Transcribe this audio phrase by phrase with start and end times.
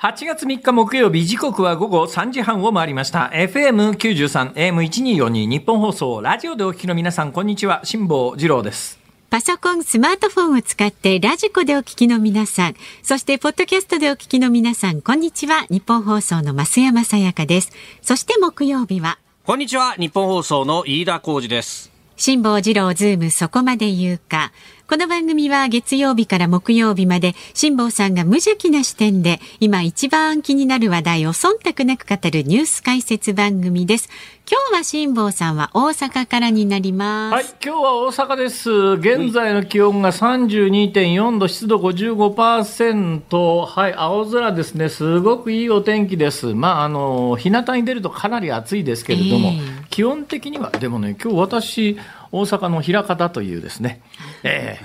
[0.00, 3.32] 8月3日木曜日、時刻は午後3時半を回りました。
[3.34, 7.80] FM93、AM1242、ニッポン放送、ラジオでお聞きの皆さん、こんにちは。
[7.82, 9.00] 辛坊治郎です。
[9.28, 15.66] パソコン、スマートフォンを使って radiko でお聞きの皆さん、そしてポッドキャストでお聞きの皆さん、こんにちは。
[15.68, 17.72] ニッポン放送の増山さやかです。
[18.00, 19.94] そして木曜日は、こんにちは。
[19.94, 21.90] ニッポン放送の飯田浩司です。
[22.16, 24.52] 辛坊治郎ズームそこまで言うか。
[24.88, 34.08] この番組は月曜日から木曜日まで辛坊さんが無邪気な視点で今一番気になる話題を忖度なく語るニュース解説番組です。
[34.50, 37.34] 今日は辛坊さんは大阪からになります。
[37.34, 38.70] はい、今日は大阪です。
[38.70, 43.66] 現在の気温が32.4度、湿度55%。
[43.66, 44.88] はい、青空ですね。
[44.88, 46.54] すごくいいお天気です。
[46.54, 51.98] まあ、あの、日向に出るとかなり暑いですけれども、ええ基本的には、でもね、今日私、
[52.30, 54.00] 大阪の枚方というですね、
[54.42, 54.78] え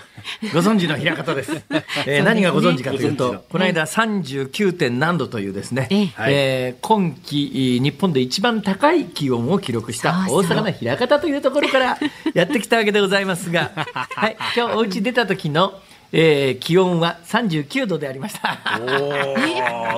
[0.43, 0.49] え。
[0.53, 1.51] ご存知の枚方です。
[2.07, 4.73] えー何がご存知かというと、この間 39.
[4.73, 6.09] 点何度というですね、ええ。
[6.19, 11.97] えー今季日本で一番高い気温を記録した大阪の枚方というところから
[12.33, 13.71] やってきたわけでございますが、
[14.15, 15.73] はい、今日お家出た時の、
[16.15, 18.59] えー気温は39度でありました。
[18.79, 19.33] おー、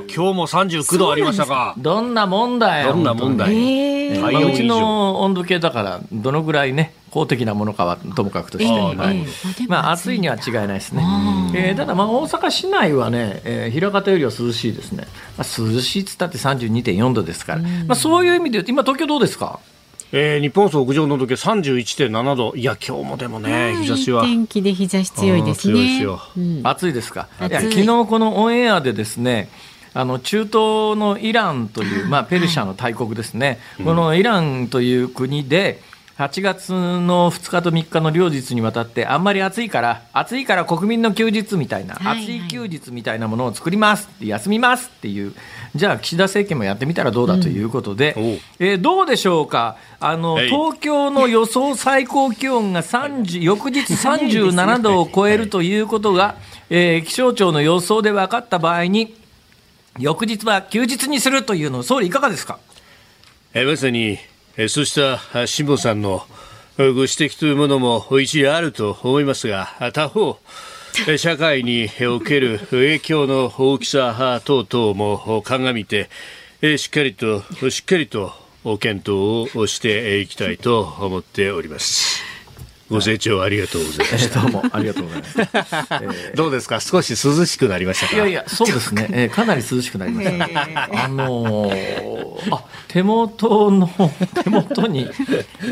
[0.04, 1.76] 今日も39度ありましたか。
[1.78, 2.94] どんなもんだよ。
[2.94, 3.52] どんなもんだよ。
[3.52, 9.18] ええまあうちの温度計だからどのぐらいね公的なものかはともかくとして、ええはい。
[9.18, 9.26] え
[9.64, 11.04] えまあ暑いには違いないですね、
[11.54, 15.06] えーただまあ大阪市内はね、えー、枚方よりは涼しいですね、
[15.38, 19.60] まあ、涼しいっつったって32.4度ですから、まあ、そういう意味で言うと今東京どうですか？
[20.18, 22.56] えー、日本放送屋上の時計31.7度。
[22.56, 24.24] いや、今日もでもね、日差しは。
[24.24, 25.74] 天気で日差し強いですね。
[25.74, 26.22] ですよ。
[26.38, 26.62] うん。
[26.64, 27.28] 暑いですか？
[27.42, 27.52] い。
[27.52, 29.50] や昨日このオンエアでですね
[29.94, 30.54] あの中東
[30.98, 35.82] のイランという、まあ、ペルシャの大国ですね、このイランという国で、
[36.18, 42.24] 8月の2日と3日の両日にわたって、あんまり暑いから、暑いから国民の休日みたいな、はいはい。
[42.24, 45.34] 暑い休日みたいなものを作ります休みますっていう、
[45.76, 48.24] じゃあ、岸田政権もやってみたらどうだということで、うん。
[48.66, 50.48] えーどうでしょうか、あのはい。
[50.50, 56.36] 東京の予想最高気温が30翌日37度を超えるということが、
[56.70, 59.14] えー気象庁の予想で分かった場合に、
[60.00, 62.58] 翌日は休日にするというのを、総理、いかがですか？
[63.54, 64.18] えーまさに、
[64.58, 66.26] えーそうしたあ辛坊さんの
[66.78, 70.40] えーご指摘というものも一理あると思いますが、あ他方、
[71.08, 76.10] えー 社会にえーおける影響の大きさあ等々も鑑みて、
[76.62, 78.34] えーしっかりと、しっかりと
[78.64, 82.35] お検討をしていきたいと思っております。
[82.90, 84.40] ご清聴ありがとうございまえした。
[84.42, 85.42] ーどうもありがとうございます。
[85.42, 86.80] え どうですか？
[86.80, 88.14] 少し涼しくなりましたか？
[88.14, 91.04] ーいやいや、そうですね、 えーかなり涼しくなりました。
[91.04, 92.16] あのー
[92.52, 93.90] あ手元の
[94.44, 95.08] 手元に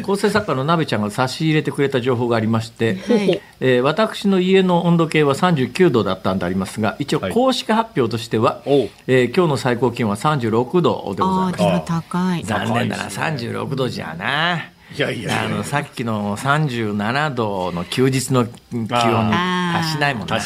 [0.02, 12.44] 構成作家の鍋ちゃんが差し入れてくれた情報がありまして、はいえー私の家の温度計は39度だったんでありますが一応はい公式発表としては、おうえー今日の最高気温は36度でございああ、ますでも高い。
[12.44, 14.66] 残念だな、36度じゃな。
[14.96, 15.44] いやいやいや。
[15.46, 20.40] あのさっきの37度の休日の気温に達しないもんね。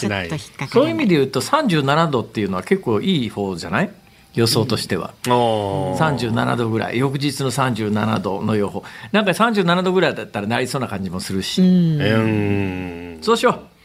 [0.70, 3.92] そういう意味で言うと37度っていうのは結構いい方じゃない？
[4.36, 5.14] 予想としては。
[5.28, 5.98] おー。
[5.98, 8.84] 37度ぐらい、翌日の37度の予報。
[9.12, 11.62] なんか37度ぐらいだったらなりそうな感じもするし。
[11.62, 13.24] うーん。
[13.24, 13.77] そうしよう。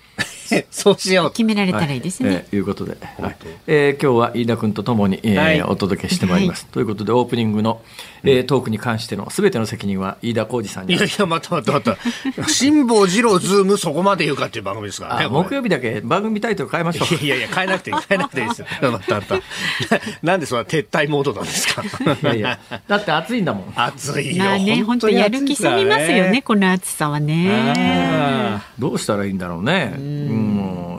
[0.71, 1.31] そうしよう。
[1.31, 2.47] 決められたらいいですね。
[2.51, 3.37] えーいうことで、はい
[3.67, 6.67] えー今日は飯田君とともに、えーはいお届けしてまいります。
[6.67, 7.81] ということで、オープニングの、
[8.25, 11.97] えートークに関してのすべての責任は飯田浩二さんにいやいや、またまたまた。
[12.49, 15.29] 辛坊治郎ズームそこまで言うかっていう番組ですからね。
[15.29, 17.25] 木曜日だけ番組タイトル変えましょう。
[17.25, 18.67] いやいや、変えなくていい、変えなくていいですよ。
[18.93, 19.37] またまた。
[20.23, 21.83] なんでそんな撤退モードなんですか？
[21.83, 22.59] いやいや、
[22.89, 23.73] だって暑いんだもん。
[23.77, 24.45] 暑いよ。
[24.45, 27.75] まあね、本当やる気さみますよね、この暑さはね。
[27.77, 29.95] あどうしたらいいんだろうね。
[29.97, 30.42] うん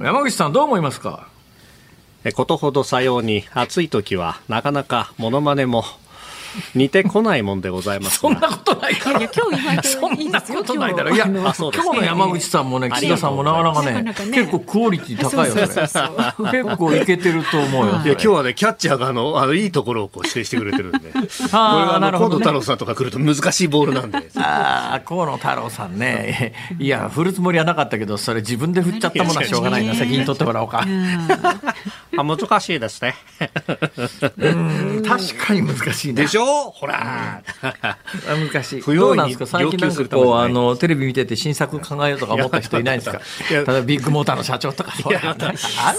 [0.04, 1.28] 山口さんどう思いますか？
[2.26, 5.84] えことほどさように暑い時はなかなかモノマネも
[6.76, 9.20] 似てこないもんでございますがそんなことないから。
[9.20, 11.16] いや今日言われてそんないいですよことないだろ。
[11.16, 16.62] いや、今日今あそうです日の山口さんもね、岸田さんもなかなかね結構クオリティ高いよ、それ。
[16.64, 17.92] 結構いけてると思うよ。
[17.94, 21.00] いや今日はね、キャッチャーがあの、あの、いいところをこう指定してくれてるんで。
[21.14, 24.30] これあーがあの、なるほどね近藤太郎さんとか来ると難しいボールなんで。
[24.38, 26.54] ああ、河野太郎さんね。
[26.80, 29.96] いや、振るつもりはなかったけど、それ自分で振っちゃったものはしょうがないな。
[29.96, 30.86] 責任取ってもらおうか。
[32.18, 33.16] あ、難しいですね。
[34.38, 36.28] うん確かに難しいねで。
[36.28, 36.72] しょ？
[36.72, 37.42] ほら。
[38.52, 38.82] 難しい。
[38.82, 39.46] 不用意にどうなんですか？
[39.48, 43.20] 最近なんかこう、あの、テレビ見てて新作考えようとか思った人いないんですか？
[43.50, 44.94] いや例えばビッグモーターの社長とか、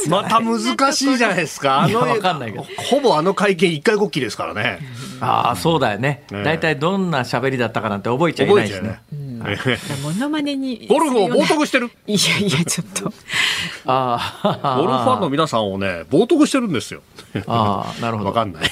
[0.09, 1.81] また難しいじゃないですか。
[1.85, 4.79] あの、わかんないけどほぼあの会見一回ごっきですからね。
[5.21, 6.25] ああ、そうだよね。
[6.31, 9.01] ね大体どんな喋りだったかなんて覚えちゃいないしね。
[9.45, 10.87] 覚えちゃうねモノマネに。
[10.89, 11.91] ゴルフを冒涜してる？
[12.07, 13.13] いやいや、ちょっと。
[13.87, 14.77] ああ。
[14.81, 17.03] ゴルフファンの皆さんをね、冒涜してるんですよ。
[17.47, 18.29] ああ、なるほど。
[18.31, 18.63] わかんない。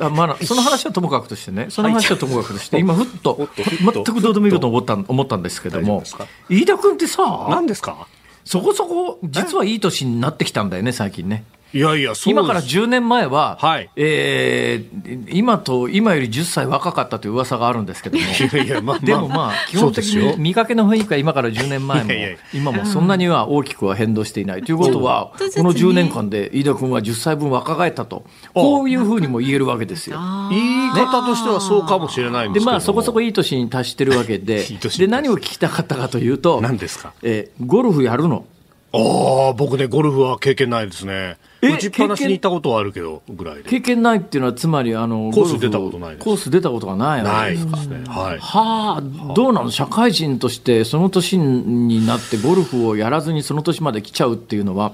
[0.00, 6.02] あまあ、その話はともかくとしてね、その話はともかくとして、今、ふっと、全くどうでもいいこと思った思ったんですけども、
[6.48, 8.06] 飯田君ってさ、何ですか？
[8.44, 11.44] そこそこ、実はいい年になってきたんだよね、最近ね。
[11.74, 13.90] いやいや、今から10年前は、はい。
[13.96, 22.12] えー今と、今より10歳若かったという噂があるんですけども、 いやいや、まあ、でもまあ、基本的に見かけの雰囲気は今から10年前も。
[22.12, 24.62] いやいや今もそんなには大きくは変動していない。
[24.62, 28.24] ということは、この10年間で飯田君は10歳分若返ったと、
[28.54, 30.18] こういうふうにも言えるわけですよ。
[30.50, 32.70] 言い方としてはそうかもしれないんでけども。
[32.70, 37.12] ですまあ、そこそこいい年に達してるわけで いい年、で、何を聞きたかったかというと、何ですか？
[37.24, 38.44] えーゴルフやるの。
[38.92, 41.36] ああ、僕ね、ゴルフは経験ないですね。
[41.64, 43.64] え打ちっぱなしに行ったことはあるけど、ぐらいで。
[43.64, 47.82] 経験ないっていうのは、つまり、あの、コース出たことないですコース出たことがないわないでけですか。
[47.82, 48.04] すね。
[48.06, 48.38] はい。
[48.38, 49.70] はあ、どうなの？
[49.70, 54.92] 社会人としてその年になってゴルフをやらずにその年まで来ちゃうっていうのは、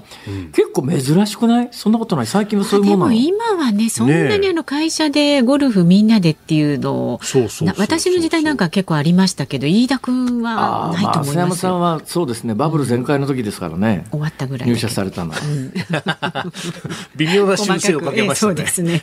[0.53, 1.69] 結構珍しくない？
[1.71, 2.27] そんなことない？
[2.27, 3.21] 最近はそういうでもものなの？
[3.21, 11.39] 今はね、そんなにあの会社でゴルフみんなでっていうのを、そうそう私の時代なんか結構ありましたけど、飯田君はないと思いますよ。
[11.41, 14.79] 山さんはそうですね、バブル全開の時ですからね、終わったぐらいだ入。
[14.79, 15.37] 社されたのは。
[17.15, 18.49] 微妙な修正をかけましたね。
[18.49, 19.01] そうですね。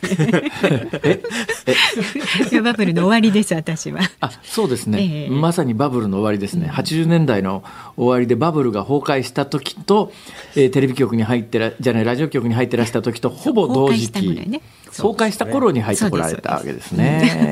[2.61, 4.01] バブルの終わりです、私は。
[4.19, 5.29] あそうですね、ええ。
[5.29, 7.63] まさにバブルの終わりですね、80年代の
[7.97, 10.11] 終わりでバブルが崩壊した時と、
[10.55, 14.61] えーテレビ局に入ってら、じゃない、ラジオ局に入ってらした時とほぼ同時期、ね
[15.01, 17.05] 崩壊した頃に入ってこられたわけですね。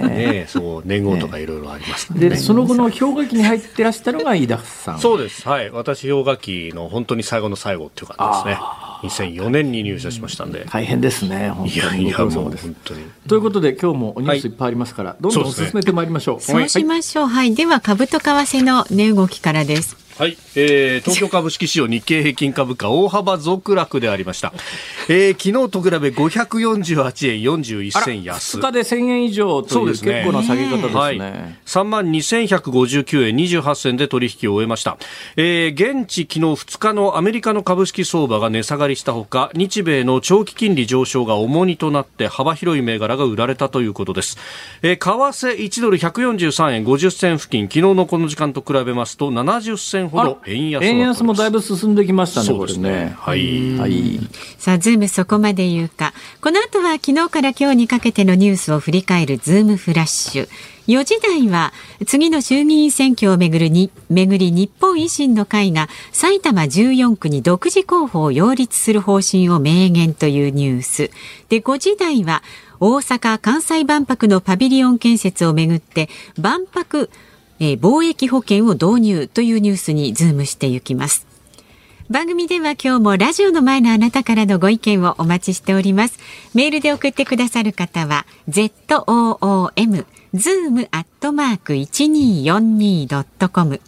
[0.08, 2.30] ねえそう、年号とかいろいろありますね。
[2.30, 5.00] で、その後の氷河期に入ってらしたのが飯田さん。
[5.00, 5.48] そうです。
[5.48, 5.70] はい。
[5.72, 8.54] 私、氷河期の本当に最後の最後っていう感じで
[9.14, 9.36] すね。
[9.38, 10.66] 2004年に入社しましたんで。
[10.70, 12.04] 大変ですね、本いや当に。
[12.04, 13.00] いや、もうご苦労様です本当に。
[13.28, 16.42] ということで、今日もニュースいっぱいありますから、どんどん進めてまいりましょう。
[16.42, 17.28] そうしましょう。
[17.28, 17.54] はい。
[17.54, 20.07] では、株と為替の値動きからです。
[20.18, 24.52] はい、えー、東京株式市場日経平均株価大幅続落でありました。
[25.10, 28.58] えー、昨日と比べ548円41銭安。
[28.58, 30.92] 2日で1000円以上というそうですね結構な下げ方ですね。
[30.98, 34.98] はい、3万2159円28銭で取引を終えました、
[35.36, 44.38] えー、現地昨日2日のアメリカの株式相場が値下がりしたほか日米の長期金利上昇が重荷となって幅広い銘柄が売られたということです、
[44.82, 53.16] えー、為替1ドル143円50銭付近昨日のこの時間と比べますと70銭ほど円安円安もだいぶ進んできましたね、そうですねこれね。
[53.18, 54.20] はいはい。
[54.58, 56.14] さあ、ズームそこまで言うか。
[56.42, 60.50] この後は昨日から今日にかけてのニュースを振り返るズームフラッシュ。
[60.88, 61.74] 4時台は
[62.06, 71.12] 次の衆議院選挙をめぐるに巡り日本維新の会が埼玉14区に独自候補を擁立する方針を明言というニュース。
[71.50, 72.42] で、5時台は
[72.80, 77.10] 大阪・関西万博のパビリオン建設をめぐって万博、
[77.60, 81.26] えー貿易保険を導入というニュースにズームしていきます。
[82.10, 86.18] 番組では今日もラジオの前のあなたからのご意見をお待ちしております。
[86.54, 93.82] メールで送ってくださる方は zoom zoom アットマーク 1242.com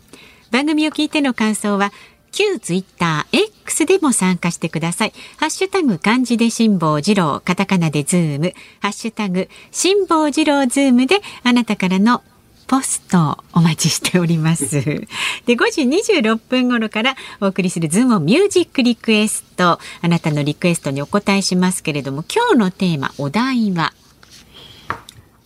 [0.51, 1.93] 番組を聞いての感想は
[2.31, 5.13] 旧ツイッター X でも参加してください。
[5.37, 12.21] ハッシュタグ漢字で辛坊治郎、カタカナでズーム、ハッシュタグ辛坊治郎ズームであなたからの
[12.69, 14.69] ポストお待ちしております。
[15.47, 19.79] で、5時26分頃からお送りするズームミュージックリクエスト。
[20.01, 23.91] あなたのリクエストにお答えしますけれども、今日のテーマ、お題は、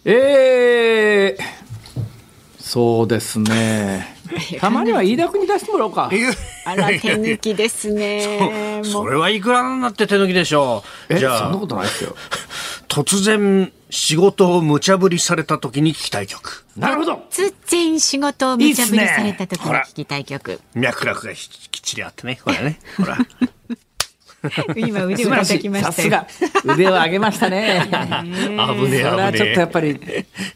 [0.04, 1.44] えー、
[2.60, 4.18] そうですね。
[4.60, 6.10] たまには飯田君に出してもらおうか。
[6.66, 8.80] あら、手抜きですね。
[8.80, 11.14] もそうれはいくらなんだって手抜きでしょう。
[11.14, 11.40] え、じゃあ。
[11.40, 12.16] そんなことないですよ。
[12.88, 16.66] 突然仕事を無茶ぶりされた時に聞きたい曲。
[16.78, 17.24] なるほど。
[17.32, 20.60] 突然仕事を無茶ぶりされた時に聞きたい曲。
[20.74, 22.40] 脈絡がきっちりあってね。
[22.44, 22.80] ほらね。
[22.98, 23.18] ほら
[24.76, 25.92] 今腕を叩きましたよ。
[25.94, 26.28] さすが。
[26.74, 27.88] 腕を上げましたね。
[27.90, 27.94] 危
[28.90, 30.00] ねえそれは危ちょっとやっねぱり、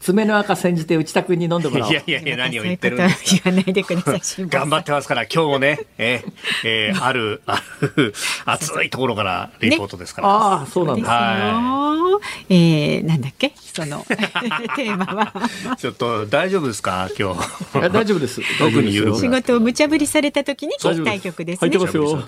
[0.00, 1.92] 爪の垢煎じて内田君に飲んでもらおう。
[1.92, 4.20] えいやいやいや何を言ってるんですことは言わないでください。
[4.48, 6.32] 頑張ってますから今日もね えー
[6.64, 7.62] えーあるあ
[7.96, 8.14] る
[8.46, 11.38] 熱いところからリポートですから、ああ、そうなんですだ。
[11.50, 12.20] よ。
[12.50, 13.52] えー、なんだっけ？
[13.72, 15.32] そのテーマは。
[15.76, 17.08] ちょっと大丈夫ですか？
[17.18, 17.40] 今日
[17.76, 18.40] え大丈夫です。
[18.58, 21.86] 特に仕事を無茶ぶりされた時に聞きたい曲ですね入って。
[21.86, 22.24] ますよ。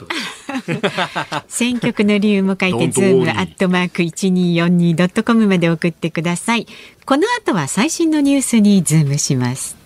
[1.51, 6.67] 選曲の理由も書いて、ズームアットマーク 1242.com まで送ってください。
[7.05, 9.77] この後は最新のニュースにズームします。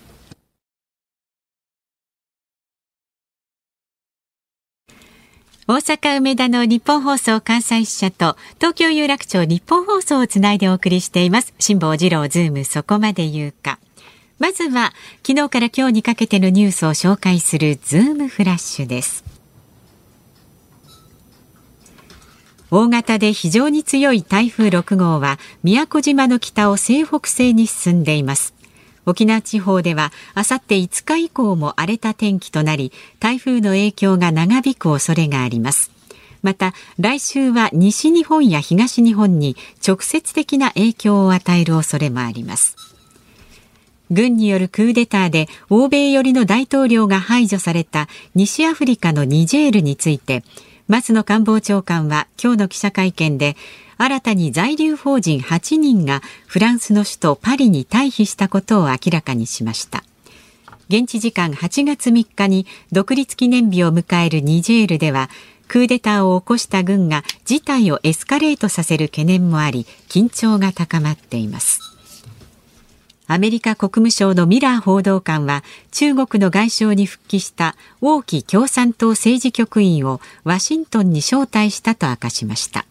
[5.67, 11.55] 大阪梅田のニッポン放送関西支社と東京有楽町ニッポン放送をつないでお送りしています。
[11.59, 13.79] 辛坊治郎ズームそこまで言うか。
[14.39, 14.93] まずは
[15.27, 19.24] 昨日から今日にかけてのニュースを紹介するズームフラッシュです
[22.77, 28.53] 大型で非常に強い台風6号は宮古島の北を西北西に進んでいます。
[29.07, 32.91] 沖縄地方ではあさって5日以降も荒れた天気となり
[33.21, 35.93] 台風の影響が長引く恐れがあります。
[36.43, 39.55] また来週は西日本や東日本に
[39.87, 42.77] 直接的な影響を与える恐れもあります。
[44.11, 50.43] 軍によるクーデターで欧米寄りの大統領が排除された西アフリカのニジェールについて
[50.87, 53.57] 松野官房長官は今日の記者会見で
[53.97, 60.05] 新たに在留邦人8人がフランスの首都パリに退避したことを明らかにしました。
[60.91, 65.31] 現地時間8月3日に独立記念日を迎えるニジェールでは
[65.69, 71.94] クーデターを起こした軍が事態をエスカレートさせる懸念もあり緊張が高まっています。
[73.27, 82.85] アメリカ国務省のミラー報道官は中国の外相に復帰した王毅共産党政治局員をワシントンに招待したと明かしました。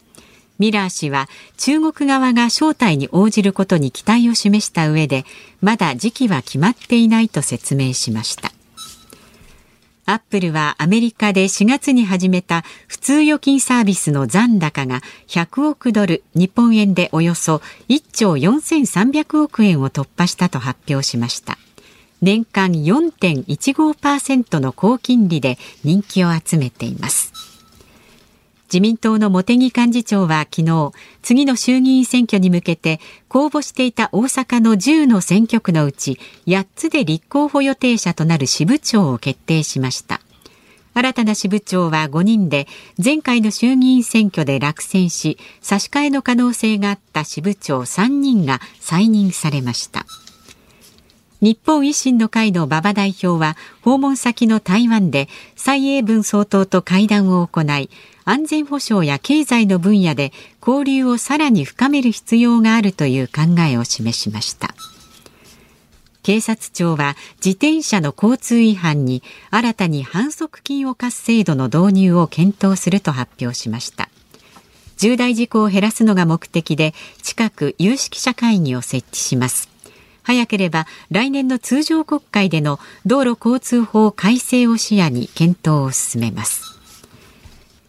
[0.58, 5.24] ミラー氏は中国側が招待に応じることに期待を示した上で
[5.60, 8.52] まだ時期は決まっていないと説明しました。
[10.06, 21.56] アップルはアメリカで4月に始めた普通預金サービスの残高が100億ドル、日本円でおよそ1兆4300億円を突破したと発表しました。
[22.20, 27.53] 年間4.15%の高金利で人気を集めています。
[28.74, 30.90] 自民党の茂木幹事長は昨日、
[31.22, 40.20] 次の衆議院選挙に向けて公募していた大阪の10の選挙区のうち8つで立候補予定者となる支部長を決定しました。
[40.92, 42.66] 新たな支部長は5人で
[43.02, 50.06] 前回の衆議院選挙で落選し差し替えの可能性があった支部長3人が再任されました
[51.40, 57.90] 日本維新の会の馬場代表は訪問先の台湾で蔡英文総統と会談を行い
[58.24, 60.32] 安全保障や経済の分野で
[60.66, 64.74] 交流をさらに深める必要があるという考えを示しました。
[66.22, 74.08] 警察庁は自転車の交通違反に新たに反則金を課す制度の導入を検討すると発表しました。
[74.96, 79.68] 重大事故を減らすのが目的で近く有識者会議を設置します。
[80.22, 86.73] 早ければ来年の通常国会での道路交通法改正を視野に検討を進めます。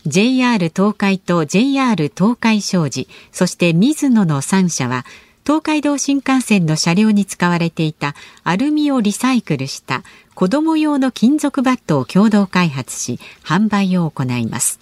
[0.08, 5.04] JR 東海と JR 東海商事そして水野の3社は
[5.46, 14.80] 東海道新幹線の車両に使われていたアルミをリサイクルした子供用の金属バットを共同開発し販売を行います。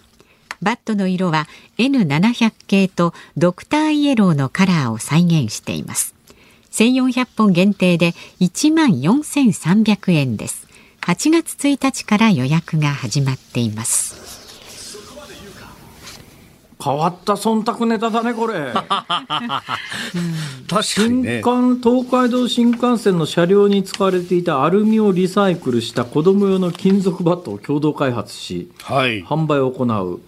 [0.62, 6.16] バットの色は N700 系とドクターイエローのカラーを再現しています。
[6.72, 10.68] 1400本限定で1万4300円です。
[11.02, 14.43] 8月1日から予約が始まっています。
[16.84, 18.74] 変わった忖度ネタだね、これ。
[18.84, 19.64] 確か
[21.08, 30.20] に、ね、新幹東海道新幹線の車両に使われていたアルミをリサイクルした子供用の金属バットを共同開発し、はい、販売を行う。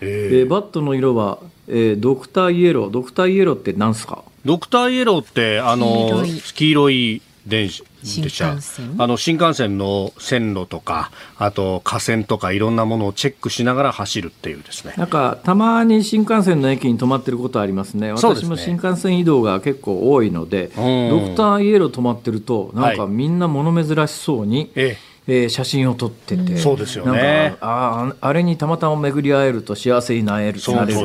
[0.00, 2.90] えー、バットの色は、えー、ドクターイエロー。
[2.90, 4.22] ドクターイエローって何すか？
[4.44, 7.70] ドクターイエローって、あの、黄色い電
[8.04, 8.58] 車
[8.98, 14.94] あの新幹線の線路とかあと架線とかいろんなものをチェックしながら走るっていうですね。
[14.96, 18.12] なんかたまに新幹線の駅に止まってることありますね。
[18.12, 27.56] 私も新幹線移動が結構多いので、ね、ドクターイエロー止まってるとなんかみんな物珍しそうに、えええー、写真を撮ってて、そうですよね。
[27.60, 31.00] ああれにたまたま巡り会えると幸せになれるなれる。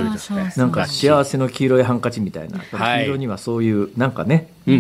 [0.58, 4.76] なんか幸せの黄色いハンカチみたいな、黄色にはそういうなんかね、うん、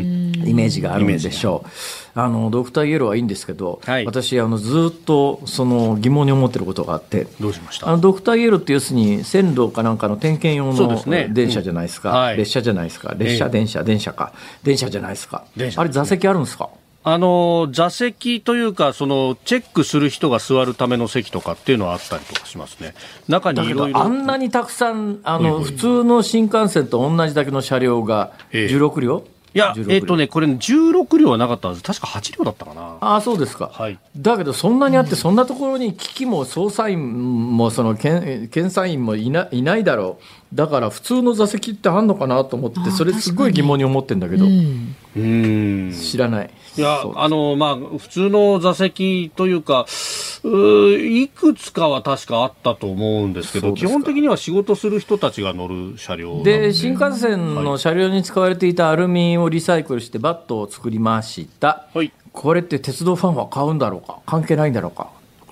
[0.45, 1.69] イメージがあるんでしょう。
[2.15, 7.87] あのドクターイエローはいいんですけど、はい、私あのずっとその疑問に思ってることがあってどうしました？
[7.87, 11.01] あのドクターイエローって要するに線路かなんかの点検用の
[11.33, 13.15] 電車じゃないですか、はい、列車じゃないですか。
[13.17, 14.33] 列車、電車電車か。
[14.63, 15.45] 電車じゃないですか。
[15.77, 16.69] あれ座席あるんですか？
[17.13, 22.93] あの座席というかそのチェックする人が座るための席とかっていうのはあったりとかしますね
[23.27, 31.83] 中にいろいろあんなにたくさんあの普通の新幹線と同じだけの車両が16両、ええいや、えっ、とね、これ、16両はなかったんです。
[31.83, 32.97] 確か8両だったかな。
[33.01, 33.71] ああ、そうですか。
[33.73, 33.97] はい。
[34.15, 40.23] だけど、そんなにあって、そんなところに機器も捜査員も、その検、検査員もいないないだろう。
[40.53, 44.95] だから普通の座席ってあんのかなと思ってそれすごい疑問に思ってんだけど、うん。
[45.15, 46.49] うん知らない。
[46.75, 62.11] いやあの、まあ、普通の座席というか、うーいくつかは確かあったと思うんですけど、基本的には仕事する人たちが乗る車両で新幹線の車両に使われていたアルミをリサイクルしてバットを作りました、はい。
[62.31, 64.19] これって鉄道ファンは買うんだろうか？
[64.25, 65.09] 関係ないんだろうか？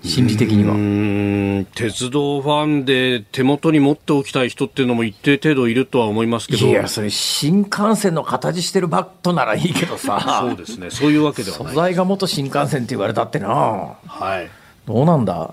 [0.07, 0.73] 心理的には。
[0.73, 1.65] うーん。
[1.75, 10.41] 鉄道ファンで手元に持っておきたい人っていうのも一定程度いるとは思いますけど、いやそれ新幹線の形してるバットならいいけどさ。
[10.47, 11.75] そうですね、そういうわけでは素ない。
[11.75, 13.47] 材が元新幹線って言われたってな。
[13.49, 14.49] はい。
[14.87, 15.51] どうなんだ？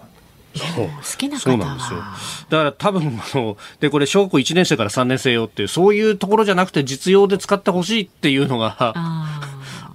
[0.55, 0.87] そう。
[0.87, 1.99] 好きな方そうなんですよ。
[1.99, 2.17] は。
[2.49, 8.95] だから多分あの、で、これ小学校1年生から3年生用っていう、そういうところじゃなくて実用で使ってほしいっていうのが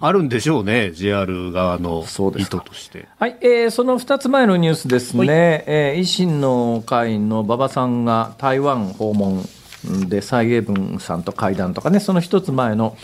[0.01, 3.07] ああるんでしょうね、JR 側の意図として。
[3.19, 9.43] はい、えーその2つ前のニュースですね、えー維新の会の馬場さんが台湾訪問
[10.07, 12.97] で蔡英文さんと会談とかね、その1つ前の、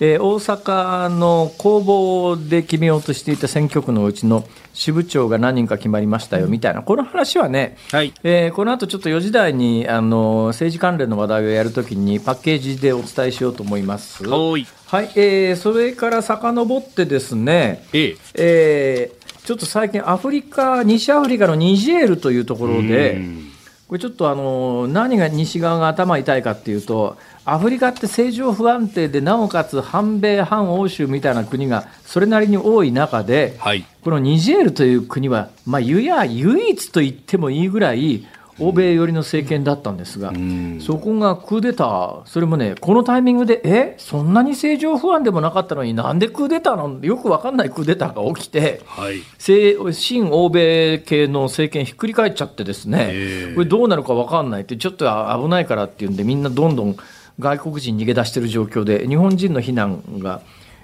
[0.00, 8.12] えー大阪の公募で決めようとしていた選挙区のうちの支部長が何人か決まりましたよみたいな、この話はね、はい。
[8.22, 14.28] えーこの後ちょっと4時台にあの政治関連の話題をやるときにパッケージでお伝えしようと思います。
[14.28, 14.66] おい。
[14.86, 18.16] はい、えーそれから遡ってですね、ええ。
[18.34, 23.49] えーちょっと最近、アフリカ、西アフリカのニジェールというところで、うん
[23.90, 33.84] これちょっとあの何が西側が頭痛いかっていうと、アフリカって政情不安定で、なおかつ反米、反欧州みたいな国がそれなりに多い中で、はい。
[34.04, 38.24] このニジェールという国は、まあ、ゆや唯一と言ってもいいぐらい、
[38.60, 49.22] 欧米寄りの政権だったんですが、んそこがクーデター、それもね、このタイミングで、えそんなに政情不安でもなかったのになんでクーデターの、よくわかんないクーデターが起きて、はい。
[49.38, 56.96] 西新欧米系の政権ひっくり返っちゃってですね、ええこれどうなるか分かんないって、ちょっと危ないからっていうんで、みんなどんどん
[57.38, 60.42] 外国人逃げ出してる状況で、日本人の避難が、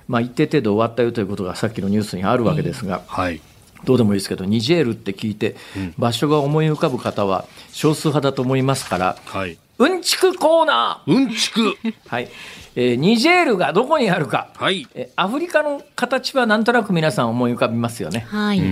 [0.09, 3.41] まあ、一定程度終わったよということがさっきのニュースにあるわけですが、はい。
[3.85, 5.57] どうでもいいですけど、ニジェールって聞いて、
[5.99, 9.59] 場所が思い浮かぶ方は少数派だと思いますから、はい。
[9.79, 11.77] うんちくコーナうんちく。
[11.85, 12.29] ー、はい
[12.75, 14.87] えーニジェールがどこにあるか、はい。
[14.95, 18.27] えーアフリカの形はなんとなく皆さん思い浮かびますよね。
[18.29, 18.63] はい。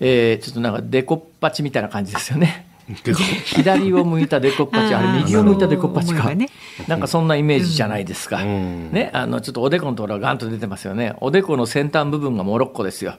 [0.00, 2.66] えーちょっとなんかデコッパチみたいな感じですよね。
[3.44, 6.48] 左を向いたデコッパチ、あれ右を向いたデコッパチかね。
[6.88, 8.42] なんかそんなイメージじゃないですか。
[8.42, 11.14] んね、あの、ちょっとおでこのところがガンと出てますよね。
[11.20, 13.14] おでこの先端部分がモロッコですよ。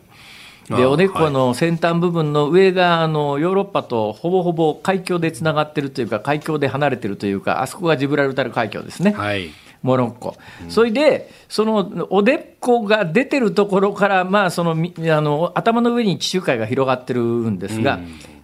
[0.69, 9.11] で、あおでこの先端部分の上が、あの、ヨーロッパとほぼほぼ海峡でつながってるというか、海峡で離れてるというか、あそこがジブラルタル海峡ですね。
[9.11, 9.49] はい。
[9.81, 10.37] モロッコ、
[10.69, 17.99] それで、そのおでっこが出てるところから、まあ、そのみあの頭の上に地中海が広がってるんですが、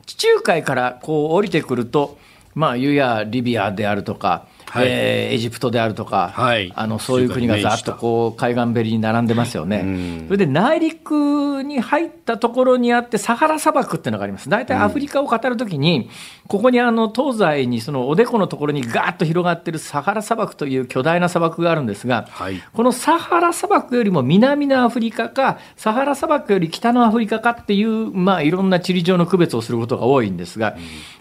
[0.06, 2.18] 地中海からこう降りてくると、
[2.56, 4.88] まあ、ゆやリビアであるとか、はい。
[4.88, 6.72] えーエジプトであるとか、はい。
[6.76, 10.26] あのそういう国がざっとこう海岸べりに並んでますよね、うん。
[10.28, 16.10] それで内陸に入ったところにあって、サハラ砂漠っていうのがあります、大体アフリカを語るときに、
[16.50, 30.76] ここにあの東西にそのおでこのところにガーッと広がってるサハラ砂漠という巨大な砂漠があるんですが、はいこのサハラ砂漠よりも南のアフリカか、サハラ砂漠より北のアフリカかっていう、まあ、いろんな地理上の区別をすることが多いんですが、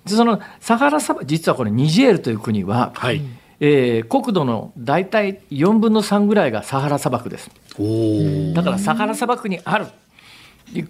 [0.07, 3.21] そのサハラ砂漠、実はこれ、ニジェールという国は、はい。
[3.61, 7.51] えー国土の大体4分の3ぐらいがサハラ砂漠です。
[8.55, 9.87] だからサハラ砂漠にある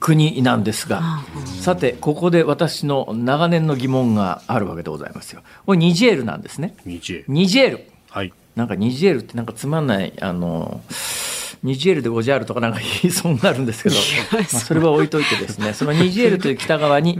[0.00, 1.24] 国なんですが、
[1.60, 5.42] さて、ここで私の長年の疑問があるわけでございますよ。
[5.66, 6.74] これニジェールなんですね。
[6.84, 7.24] 日英。
[7.28, 7.84] ニジェール。
[8.10, 8.32] はい。
[8.56, 10.80] なんかニジェールってなんかつまんない、あの、
[11.62, 13.96] ニジェールでゴジャールとかなんか言い そうになるんですけど、
[14.32, 17.18] まあ、それは置いといてですね、そのニジェールという北側に、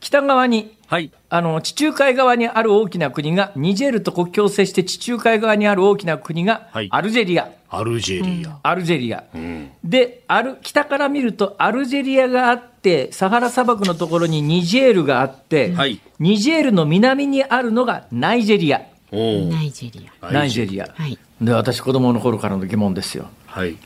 [0.00, 1.10] 北側に、はい。
[1.28, 7.50] あの、地中海側にある大きな国が、ニジェールと国境を接して地中海側にある大きな国がはい、アルジェリア。
[7.68, 8.58] アルジェリア。
[8.62, 9.18] アルジェリア。
[9.36, 18.80] んで、ある、北から見ると、アルジェリアがあって、サハラ砂漠のところにニジェールがあって、はいニジェールの南にあるのがナイジェリア。
[19.12, 20.32] ナイジェリア。
[20.32, 20.88] ナイジェリア。
[20.92, 21.18] はい。
[21.40, 23.28] で、私、子供の頃からの疑問ですよ。
[23.46, 23.76] はい。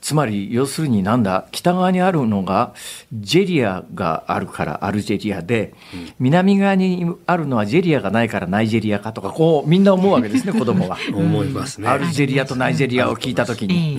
[0.00, 2.72] つまり、要するになんだ、北側にあるのが、
[3.12, 5.74] ジェリアがあるからアルジェリアで、
[6.18, 10.96] 南側にあるのはジェリアがないからナイジェリアかとか、こう、みんな思うわけですね、 子供は。
[11.12, 11.88] 思いますね。
[11.88, 13.98] アルジェリアとナイジェリアを聞いたときえに。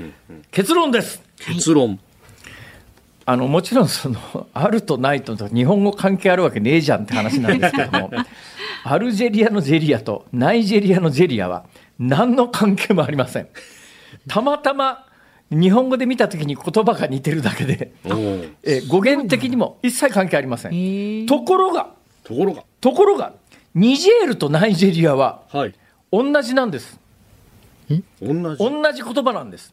[0.00, 0.10] え
[0.52, 1.22] 結論です。
[1.38, 1.98] 結論。
[3.24, 8.10] あのもちろんそのあるとないと日本語関係あるわけねえじゃんって話なんですけども
[8.82, 11.64] アルジェリアのジェリアとナイジェリアのジェリアは
[12.00, 13.48] 何の関係もありません
[14.26, 15.06] たまたま
[15.52, 17.92] 日本語で見た時に言葉が似てるだけで。
[18.04, 21.90] えー語源的にも一切関係ありませんところが
[22.24, 22.64] ところが。
[22.80, 23.34] ところが
[23.74, 25.74] ニジェールとナイジェリアははい。
[26.10, 26.98] 同じなんです。
[27.88, 28.02] 同じ。
[28.58, 29.72] 同じ言葉なんです。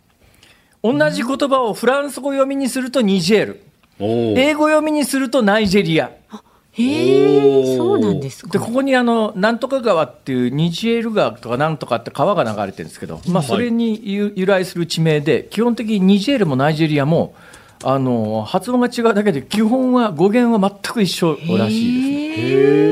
[0.84, 3.64] 同じ言葉をフランス語読みにするとニジェール。
[4.00, 6.12] 英語読みにするとナイジェリア。
[6.80, 8.66] え、そうなんですで、か。
[8.66, 17.36] ここにあの、なんとか川っていうニジェール川とかなんとかって川が流れてるんですけど、まあそれに由由来する地名で、基本的にニジェールもナイジェリアも、
[17.84, 22.90] あの、発音が違うだけで、基本は語源は全く一緒らしいですね。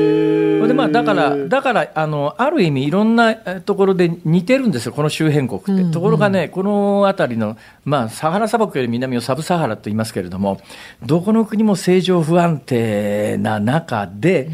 [0.68, 5.72] でまあ、だから、だからあのある意味、いろんなえところで似てるんですよ、この周辺国って。
[5.72, 10.60] うんうんところがね、この辺りの、まあ、サハラ砂漠より南をサブサハラと言いますけれども、
[11.04, 14.50] どこの国も政情不安定な中で、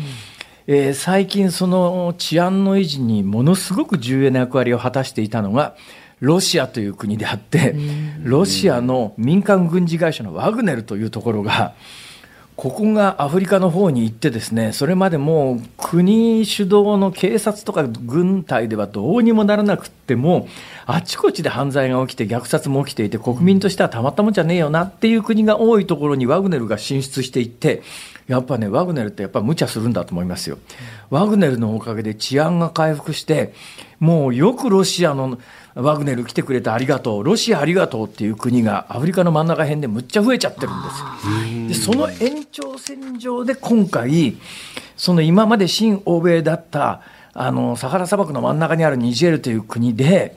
[0.67, 5.75] えー最近、その治安の維持にものすごく重要な役割を果たしていたのが、
[6.25, 7.75] ロシアという国であって、
[8.23, 11.75] ロシアの民間軍事会社のワグネルというところが、
[12.57, 20.47] ここがアフリカの方に行ってですね、それまでもう国主導の警察とか軍隊ではどうにもならなくっても、
[20.87, 27.83] あちこちで犯罪が起きて虐殺も起きていて、国民としてはたまったもんじゃねえよなっていう国が多いところにワグネルが進出していって、
[28.29, 30.59] やっぱね、ワグネルってやっぱ無茶するんだと思いますよ。
[31.11, 33.53] ワグネルのおかげで治安が回復して、
[33.99, 35.39] もうよくロシアの
[35.75, 41.89] ワグネル来てくれてありがとう、ロシアありがとうっていう国がアフリカの真ん中辺でむっちゃ増えちゃってるんですよ。
[41.91, 44.37] で、その延長線上で今回、
[44.97, 47.01] その今まで新欧米だった、
[47.33, 50.37] あの、サハラ砂漠の真ん中にあるニジェールという国で、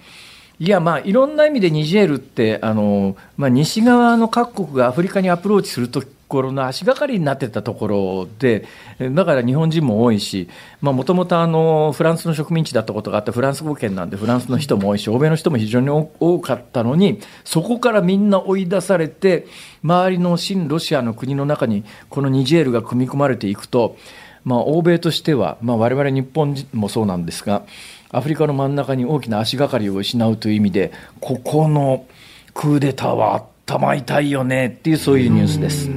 [0.59, 8.65] いや、まあ、いろんな意味でニジェールって、あの、まあ、西側の各国がアフリカにアプローチするところの足がかりになってたところで、
[8.99, 10.49] だから日本人も多いし、
[10.81, 19.47] もともと、フランスの植民地だったことがあって、フランス語圏なんで、フランスの人も多いし、欧米の人も非常に多かったのに、そこからみんな追い出されて、
[19.83, 23.95] 周りの親ロシアの国の中に、このニジェールが組み込まれていくと、
[24.43, 27.63] まあ、欧米としては、まあ、我々日本人もそうなんですが、
[28.11, 32.05] アフリカの真ん中に大きな足がかりを失うという意味で、ここの
[32.53, 35.89] クーデターは頭痛いたいよねっていう、そういうニュースです。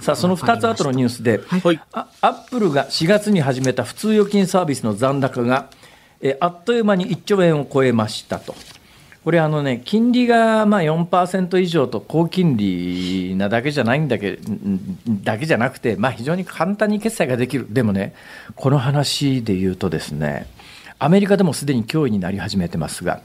[0.00, 1.80] さあ、その2つ後のニュースで、はい。
[1.92, 5.68] アップルが4月に始めた普通預金サービスの残高が、
[6.22, 8.54] えあっという間に1兆円を超えましたと。
[9.24, 14.38] これあのね、金利がまあ4%以上と高金利なだけじゃないんだけ
[15.24, 18.14] だけじゃなくて、まあ、非常に簡単に決済ができる、でもね、
[18.54, 20.46] この話で言うとですね、
[21.00, 23.20] アメリカでもすでに脅威になり始めてますが、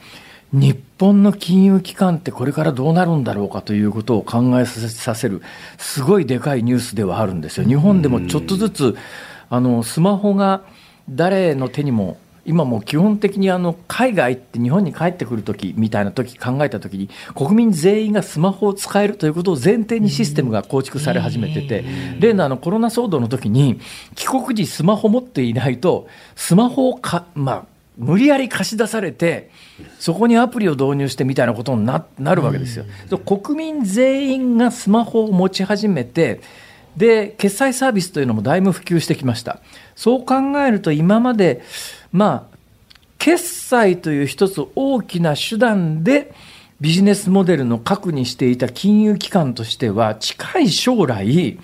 [0.54, 5.42] 日本の金融機関ってこれからどうなるんだろうかということを考えさせる、
[5.78, 7.66] すごいでかいニュースではあるんですよ。
[7.66, 8.98] 日本でもちょっとずつ、
[9.50, 10.64] あの、スマホが
[11.10, 21.86] 誰の手にも、今もう基本的にあの海外って日本に帰ってくるときみたいなとき考えたときに国民全員がスマホを使えるということを前提にシステムが構築され始めてて
[22.20, 23.80] 例のあのコロナ騒動の時に
[24.16, 27.66] 帰国時スマホ持っていないとスマホをか、まあ、
[28.02, 29.52] 無理やり貸し出されて
[30.00, 32.86] そこにアプリを導入してみたいなことにななるわけですよ。
[33.20, 36.42] 国民全員がスマホを持ち始めて
[36.98, 39.62] で、決済サービスというのもだいぶ普及してきました。
[39.96, 40.36] そう考
[40.66, 41.62] えると今まで、
[42.12, 42.58] まあ、
[43.18, 46.34] 決済という一つ大きな手段で
[46.82, 51.60] ビジネスモデルの核にしていた金融機関としては近い将来、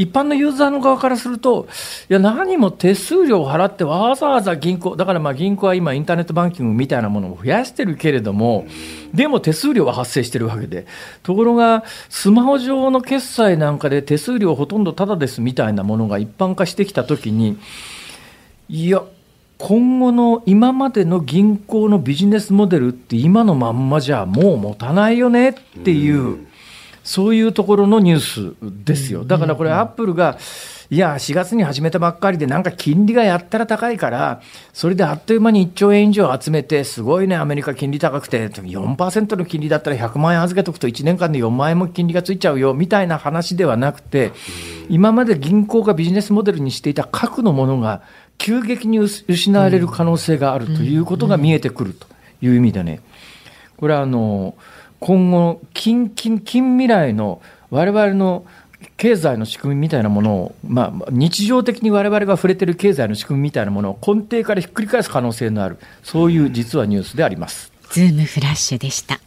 [0.00, 1.68] 一般のユーザーの側からすると、
[2.08, 8.64] いや、何も手数料を払ってわざわざ銀行、だからまあ銀行は今インターネットバンキングみたいなものを増やしてるけれども、
[9.12, 10.86] でも手数料は発生してるわけで。
[11.22, 17.58] ところが、スマホ上の決済なんかで手数料ほとんどタダですみたいなものが一般化してきたときに、
[18.70, 19.02] いや、
[19.58, 25.52] 今後の今までの銀行のビジネスモデルって今のまんまじゃもう持たないよねっ
[25.84, 26.46] ていう、
[27.10, 29.24] そういうところのニュースですよ。
[29.24, 30.38] だからこれアップルが、
[30.90, 34.40] いや、4月に始めたばっかりで、なんか金利がやったら高いから、
[34.72, 44.30] それであっという間に1兆円以上集めて、すごいね、アメリカ金利高くて、4%の金利だったら100万円預けとくと1年間で4万円も金利がついちゃうよ、みたいな話ではなくて、
[44.88, 48.02] 今まで銀行がビジネスモデルにしていた核のものが、
[48.38, 52.06] 急激に失われる可能性があるということが見えてくると
[52.40, 53.00] いう意味でね、
[53.78, 54.54] これはあの、
[55.00, 58.44] 今後、近、近、近未来の我々の
[58.96, 67.72] 経済の仕組みみたいなものを、まあ、日常的に我々が触れている経済の仕組みみたいなものを根底からひっくり返す可能性のある、そういう実はニュースであります。
[67.90, 69.20] ズームフラッシュでした。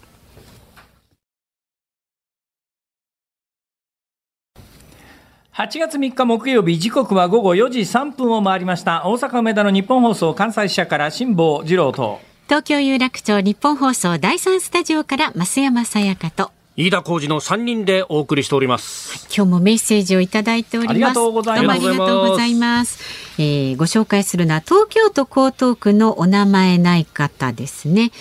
[5.54, 16.52] 8月3日木曜日時刻は午後4時3分を回りました大阪梅田の日本放送関西支社から辛坊治郎と東京有楽町日本放送第三スタジオから増山さやかと。
[16.76, 19.28] 飯田浩二の3人でお送りしております。
[19.34, 20.96] 今日もメッセージをいただいております。
[20.96, 21.82] ありがとうございます。
[21.82, 23.00] どうもありがとうございます。
[23.38, 28.12] えー、ご紹介するのは東京都江東区のお名前ない方ですね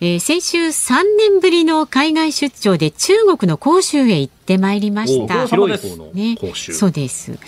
[0.00, 5.46] えー、先週3年ぶりの海外出張で中国の広州へ行ってまいりました。
[5.46, 7.32] 広い方のね、そうです。
[7.32, 7.38] うん、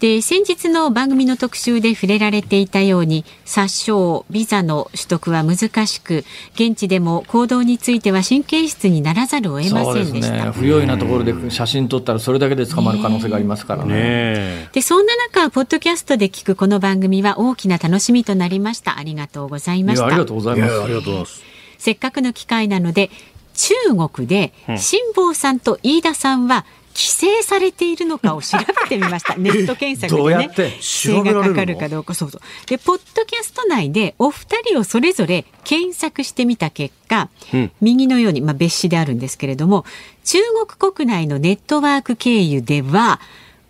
[0.00, 3.92] で先日の番組の特集で触れられていたように殺傷
[4.30, 10.46] ビザの取得は難しく現地でも行動については神経質にならざるを得ませんでした。
[10.46, 13.94] ね、不用意なところで写真撮ったらそれだけで捕まる可能性がありますからね。
[13.94, 18.98] ねでそんな中ポッドキャストで聞くこの番組は大きな楽しみとなりました。
[18.98, 20.06] ありがとうございました。
[20.06, 20.82] ありがとうございます。
[20.82, 21.47] ありがとうございます。
[21.78, 23.10] せっかくの機会なので
[23.54, 23.74] 中
[24.08, 26.64] 国で辛坊さんと飯田さんは
[26.98, 29.34] 規制されているのかを調べてみました。
[29.38, 30.50] ネット検索でね。
[30.56, 32.12] 規制がかかるかどうか。
[32.12, 32.40] そうそう。
[32.66, 39.84] で、ポッドキャスト内でお二人をそれぞれ検索してみた結果、うん、右のように、まあ別紙であるんですけれども、
[40.24, 40.38] 中
[40.78, 43.20] 国国内のネットワーク経由では、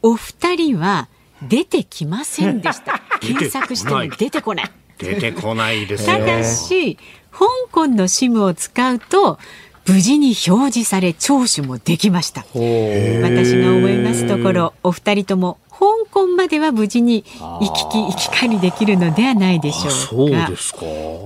[0.01, 1.09] お二人は
[1.43, 3.03] 出てきませんでした。
[3.21, 4.71] 検索しても出てこない。
[4.97, 6.99] 出てこないですただし、
[7.39, 9.39] 香港の SIM を使うと
[9.87, 12.43] 無事に表示され聴取もできました。
[12.43, 20.51] 私が思いますところお二人とも香港までは無事に行き来行き帰りできるのではないでしょうか。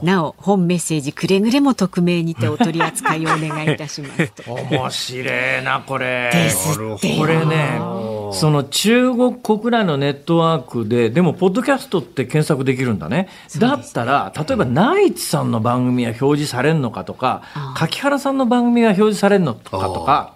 [0.03, 5.25] なお本メッセージくれぐれも匿名にてお取り扱いをお願いいたします 面白
[5.61, 6.31] いなこれ。
[7.19, 7.81] これね
[8.33, 13.29] その中国国内のネットワークで、でも、ポッドキャストって検索できるんだね。
[13.59, 17.43] だったら、例えば、ナイツさんの番組が表示されるのかとか、
[17.77, 20.35] 柿原さんの番組が表示されるのかとか、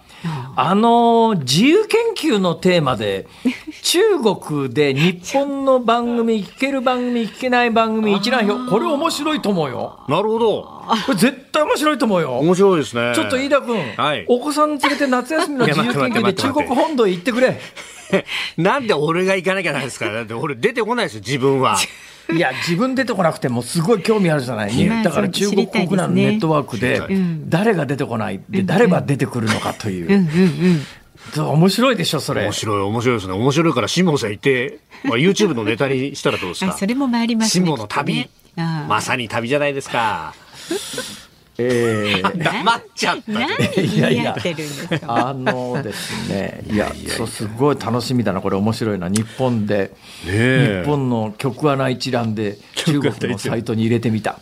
[0.55, 3.27] あの自由研究のテーマで、
[3.83, 9.99] 中国で日本の番組、聞ける番組、聞けない番組一覧表、これ面白いと思うよ。
[10.07, 10.63] なるほど。
[11.05, 12.39] これ絶対面白いと思うよ。
[12.39, 13.13] 面白いですね。
[13.15, 17.59] ちょっと飯田君、はい、お子さん連れて夏休みの 自由研究で中国本土へ行ってくれ。
[18.57, 21.77] なんで俺が行かなきゃなんですかだって俺出てこないですよ、自分は。
[22.33, 24.71] いや、自分出てこなくてもすごい興味あるじゃない。
[25.03, 27.01] だから中国国内のネットワークで、
[27.47, 30.27] 誰が出てこないで、誰が出てくるのかという。
[31.35, 32.43] 面白いでしょ、それ。
[32.43, 33.33] 面白い、面白いですね。
[33.33, 36.73] 面白いから、辛坊さん行って、まあ、YouTube のネタにしたらどうですか？
[36.77, 37.65] それも回ります、ね。
[37.65, 38.29] 辛坊の旅、
[38.87, 40.33] まさに旅じゃないですか。
[41.57, 43.31] えー、 黙っちゃった。
[43.31, 44.97] 何言い合ってるんですか。
[45.07, 49.91] あのですね、いや、そうすごい楽しみだな、これ面白いな、日本で、
[50.23, 54.39] 日本の曲穴一覧で中国のサイトに入れてみた。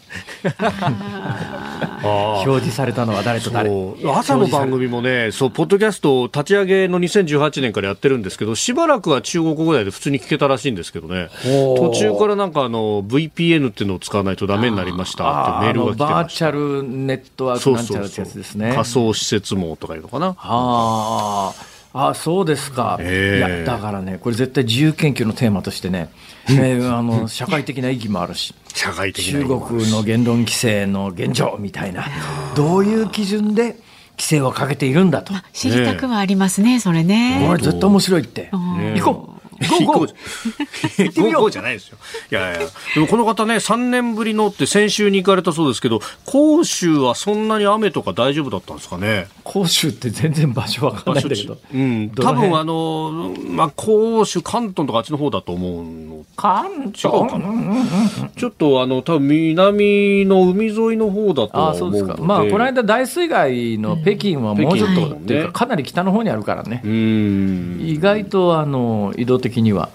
[2.04, 3.70] 表示されたのは誰と誰。
[4.14, 11.30] 朝の番組もねそうポッドキャスト立ち上げの2018年からやってるんですけどしばらくは中国語内で普通に聞けたらしいんですけどね。
[11.44, 18.74] 途中からなんかあの VPN っていうのを使わないとダメになりましたってメールが来てまバーチャルネットワークなんちゃらってやつですね。
[18.74, 20.36] 仮想施設網とかいうのかな。
[20.40, 21.54] あ。
[21.98, 26.10] あそうですか、えー、いやだからねこれ絶対自由研究のテーマとしてね
[26.50, 32.06] えー、あの社会的な意義もあるし社会的中国の言論規制の現状みたいな
[32.54, 33.78] どういう基準で
[34.18, 35.34] 規制をかけているんだと。
[35.54, 37.44] 知りたくはありますね、それね。
[37.46, 40.08] これ絶対面白いって、行こうゴーゴー
[41.22, 41.98] ゴーゴーじゃないですよ。
[42.32, 49.28] いやいや、でもこの方ね、3年ぶりのって先週に行かれたそうですけど、甲州はそんなに雨とか大丈夫だったんですかね？
[49.44, 51.58] 甲州って全然場所わかんないんだけど。
[51.74, 56.26] うん、多分あの、まあ、甲州、関東とかあっちの方だと思うの。
[56.36, 57.08] 関東？
[57.08, 58.30] 違うかな？
[58.36, 61.78] ちょっとあの、多分南の海沿いの方だと思うので。
[61.78, 62.18] あ、そうですか。
[62.22, 66.82] まあ、この間大水害の北京はもうちょっと、っていうか、かなり北の方にあるからね。
[66.86, 69.90] 意外とあの、移動的には。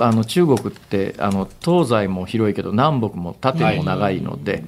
[0.00, 4.64] あの中国ってあの東西も広いけど南北も縦も長いので、はい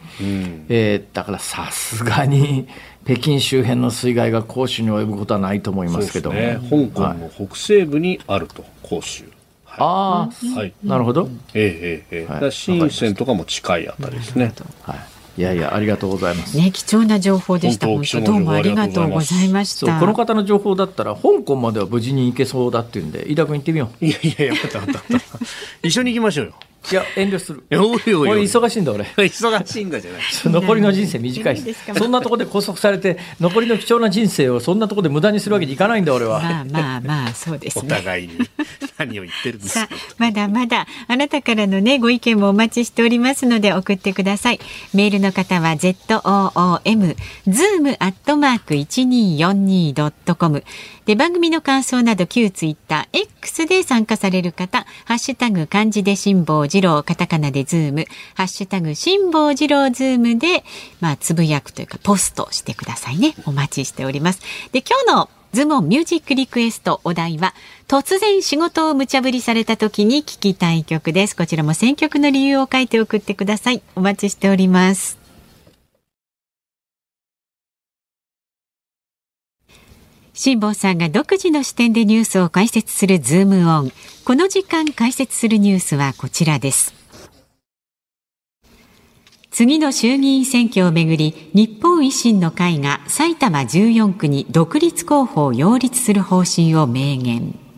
[0.68, 2.68] えー、だからさすがに
[3.04, 6.30] 北京周辺の水害が広州に及ぶことはないと思いますけど。
[6.30, 9.24] も、ね、香港の北西部にあると、広州。
[9.64, 11.30] はい、ああ、はい、なるほど。
[11.54, 14.52] ええええ、はい、深センとかも近いあたりですね。
[14.82, 16.58] はいいやいや、ありがとうございます。
[16.58, 17.86] ね、貴重な情報でした。
[17.86, 19.98] 本当どうもありがとうございました。
[19.98, 24.04] この方の情報だったら、香港までは無事に行けそうだっていうんで、飯田君行ってみよう。
[24.04, 25.38] いやいやいや、またまたまた。
[25.82, 26.52] 一緒に行きましょうよ。
[26.90, 27.62] いや、遠慮する。
[27.72, 29.04] おいおい俺忙しいんだ、俺。
[29.16, 30.22] 忙しいんだじゃない。
[30.44, 31.76] 残りの人生短いし。
[31.96, 36.40] そんなところで拘束されて、残りの貴重な人生をそんなところで無駄にするわけにいかないんだ、俺は。
[36.42, 37.82] まあまあまあ、そうですね。
[37.86, 38.38] お互いに。
[38.98, 39.88] 何を言ってるんですか。
[40.18, 44.60] まだまだ、あなたからのね、ご意見もお待ちしておりますので、送ってください。
[44.92, 50.64] メールの方は、zoom、zoom アットマーク 1242.com。
[51.06, 60.64] で、番組の感想など、旧ツイッター、X で参加される方、ハッシュタグ漢字で辛抱治二郎、カタカナでズーム、ハッシュタグ、辛坊治郎ズームで、
[61.00, 63.34] まあ、つぶやくというか、ポストしてくださいね。
[63.44, 64.40] お待ちしております。
[64.72, 67.54] で、今日のズームオンミュージックリクエストお題は
[67.88, 75.19] 突然仕事を無茶ぶりされた時に聞きたい曲ですこちらも選曲の理由を書いて送ってくださいお待ちしております
[80.42, 83.92] 辛坊さんが独自の視点でニュースを解説するズームオン。
[84.24, 86.94] この時間解説するニュースはこちらです。
[89.50, 97.69] 次の衆議院選挙をめぐり日本維新の会が埼玉14区に独立候補を擁立する方針を明言。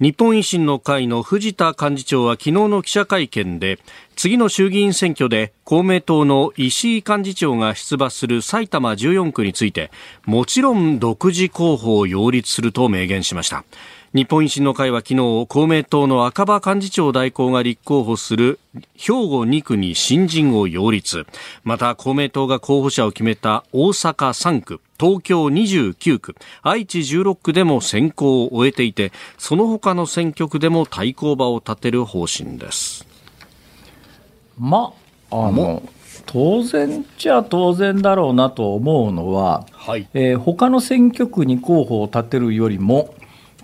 [0.00, 3.78] 日本維新の会の藤田幹事長は昨日の記者会見で
[4.16, 9.90] 次の衆議院選挙で公明党の石井幹事長が出馬する埼玉14区について
[10.24, 13.62] もちろん独自候補を擁立すると明言しました。
[14.12, 18.58] 日本維新の会は昨日公明党の赤羽幹事長代行が立候補する
[18.96, 21.26] 兵庫2区に新人を擁立。
[21.62, 33.06] また公明党が候補者を決めた大阪3区東京29区愛知16区でも選考を終えていてその他の選挙区でも対抗馬を立てる方針です。
[34.58, 34.92] ま
[35.30, 35.84] あの
[36.26, 40.08] 当然じゃ当然だろうなと思うのは、はい。
[40.14, 43.14] えー、他の選挙区に候補を立てるよりも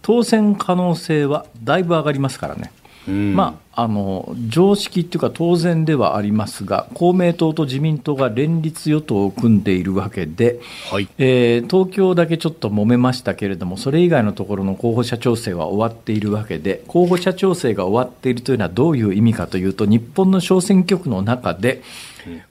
[0.06, 2.70] 当選可能性はだいぶ上がりますからね。
[3.08, 21.82] うん、まあ、あの常識っていうか当然ではありますが公明党と自民党が連立与党を組んでいるわけで、はいえー、東京だけちょっと揉めましたけれどもそれ以外のところの候補者調整は終わっているわけで候補者調整が終わっているというのはどういう意味かというと日本の小選挙区の中で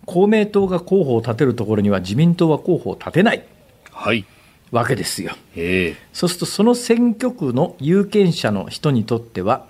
[0.05, 3.43] 公明党が候補を立てるところには自民党は候補を立てない。
[3.91, 4.25] はい
[4.75, 5.31] わけですよ。
[6.13, 9.65] そうするとその選挙区の有権者の人にとっては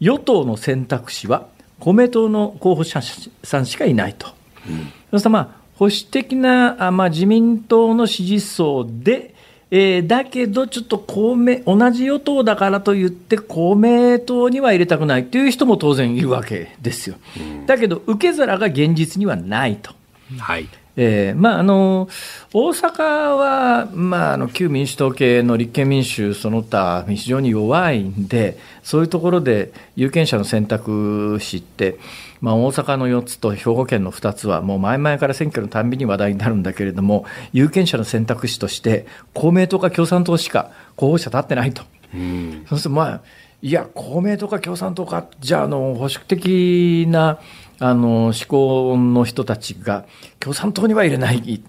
[0.00, 1.46] 与党の選択肢は
[1.78, 3.00] 公明党の候補者
[3.42, 4.28] さんしかいないと。
[4.68, 9.34] うん、そうするとまあ保守的なあ、まあ、自民党の支持層で、
[9.70, 17.16] えー、だけどちょっと公明同じ与党だからといって公明党には入れたくないという人も当然いるわけですよ。
[17.38, 19.94] うん、だけど受け皿が現実にはないと。
[20.38, 20.68] はい
[21.02, 22.10] えーまあ、あの
[22.52, 31.98] 大阪は、まあ、あの旧民主党系の立憲民主その他非常に弱いんでそういうところで有権者の選択肢って、
[32.42, 41.82] まあ、大阪の4つと兵庫県の2つはもう前々から選挙のたんびに話題になるんだけれども有権者の選択肢として公明党か共産党しか候補者立ってないと。
[42.12, 43.20] うん、そうするとまあ
[43.62, 47.38] いや公明党か共産党かじゃああの保守的な
[47.80, 50.04] あの思考の人たちが
[50.38, 51.62] 共産党には入れない。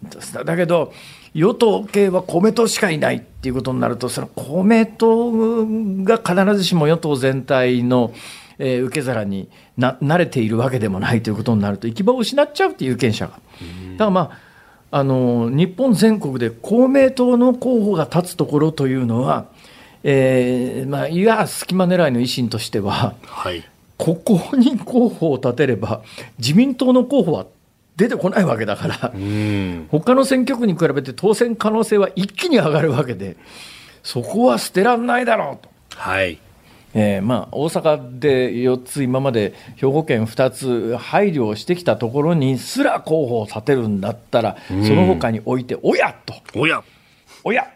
[0.45, 0.93] だけど
[1.34, 5.32] 与党系は公明党しかいないっていうことになるとその公明党
[6.04, 8.13] が必ずしも与党全体の、
[8.60, 13.34] えー、受け皿にな慣れているわけでもないということになると行き場を失っちゃうっていう有権者が。
[13.34, 14.52] だからまあ
[14.93, 19.45] あの日本全国で公明党の候補が立つところというのは、
[20.04, 23.63] えーまあ、いや隙間狙いの維新としては、はい、
[24.01, 26.01] ここに候補を立てれば、
[26.39, 27.45] 自民党の候補は
[27.95, 29.13] 出てこないわけだから、
[29.91, 33.37] 他の選挙区に比べて当選可能性は一気に上がるわけで、
[34.01, 35.69] そこは捨てらんないだろうと。
[35.99, 36.39] はい。
[36.95, 46.33] えーまあ、大阪で4つ、今まで兵庫県2つ、配慮をしてきたところにすら候補を立てるんだったら、その他に置いて、おやと。
[46.55, 46.83] おや。
[47.43, 47.67] おや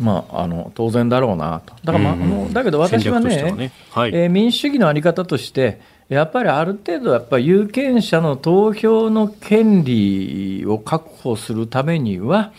[0.00, 3.72] まあ、あの当然だろうなと、だから、まあ、あのだけど私はね、ね。
[3.90, 12.52] はい、えー、民主主義の在り方として、やっぱりある程度、やっぱり有権者の投票の権利を確保するためには、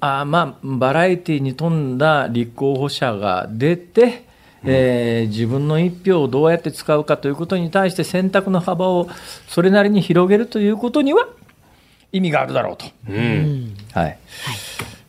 [0.00, 4.24] あまあ、バラエティーに富んだ立候補者が出て、
[4.64, 9.08] えー、自分の一票をどうやって使うかということに対して選択の幅を
[9.46, 11.28] それなりに広げるということには
[12.10, 12.86] 意味があるだろうと。
[13.08, 14.18] うん、はい、はい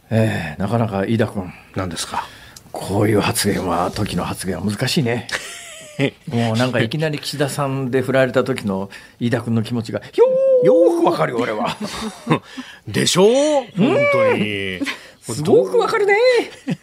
[0.09, 1.51] えー、なかなか飯田君。
[1.75, 2.25] 何ですか？
[2.71, 5.27] こういう発言は時の発言は難しいね。
[6.29, 8.89] もうなんかいきなり岸田さんで振られた時の
[9.19, 11.75] 飯田君の気持ちがよーくわかるよ俺は。
[12.87, 13.65] でしょう？
[13.75, 14.79] 本当に。
[15.21, 16.15] すごくわかるね。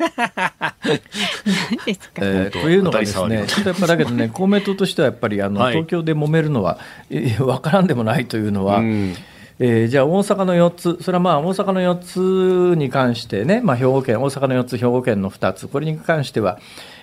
[2.21, 6.79] えー、というのがですね、ちょっとやっぱだけどね、公明党としてはやっぱりあの、はい、東京で揉めるのは、
[7.39, 9.15] わからんでもないというのは、うん
[9.61, 16.59] えー、じゃあ大阪の4つ、それはまあ大阪の4つに関してね、まあ、兵庫県、大阪の4つ、兵庫県の2つ、これに関しては、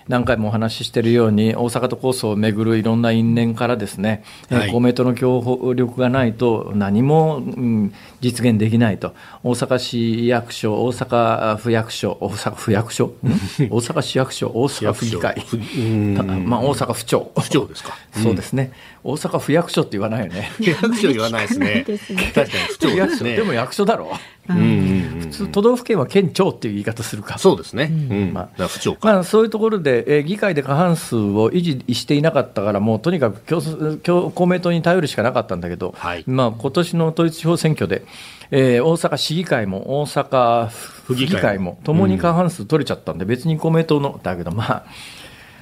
[0.08, 15.44] 何回もお話ししているように、大阪都構想をめぐるいろんな因縁からですね、はい、公明党の協力がないと何も、うん、実現できないと、大阪市役所、大阪府役所、大阪府 役所、大阪市役所、大阪府議会、
[16.46, 17.32] まあ、大阪府庁。
[17.36, 17.98] 府庁ですか。
[18.12, 18.72] そうですね。
[19.04, 20.52] 大阪府役所って言わないよね。
[20.58, 21.84] 府役所言わない ですね。
[21.88, 23.36] 確かに府庁ですね。
[23.36, 24.16] でも役所だろう。
[24.48, 27.38] 普通都道府県は県庁っていう言い方するか。
[27.38, 27.90] そうですね。
[27.92, 33.62] うんまあ、府庁まあそういうところで、えー、議会で過半数を維持していなかったからもうとにかく
[34.34, 38.04] 公明党に頼るしかなかったんだけど、はい、まあ今年の統一地方選挙で。
[38.52, 42.08] えー、大阪市議会も大阪府議会もとも。
[42.08, 44.84] に過半数取れちゃったんで、別に公明党のだけどまあ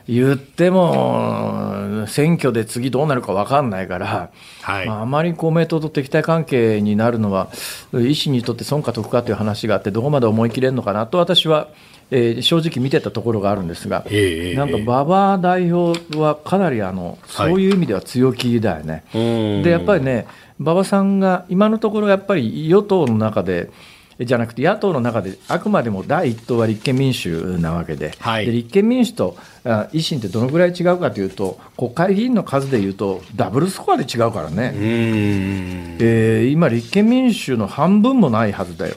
[0.10, 4.32] 言っても、選挙で次どうなるか分かんないから、
[4.62, 4.88] はい。
[4.88, 7.50] まあ、あまり公明党と敵対関係になるのは、
[7.94, 11.68] 維新にとって損か得かという話があって、どこまで思い切れるのかなと私は、
[12.10, 19.04] えー、正直見てたところがあるんですが、えー、なんか馬場代表はかなりあの、そういう意味では強気だよね。
[19.14, 19.20] は
[19.60, 20.26] い、でやっぱりね
[20.60, 23.72] 馬場さんが今のところやっぱり与党の中で、
[24.20, 28.14] じゃなくて野党の中であくまでも第一党は立憲民主なわけで。
[28.20, 38.96] はい、で立憲民主と維新ってどのぐらい違うかというと国会議員の数でいうとダブルスコアで違うからね、えー、今、立憲民主の半分もないはずだよ、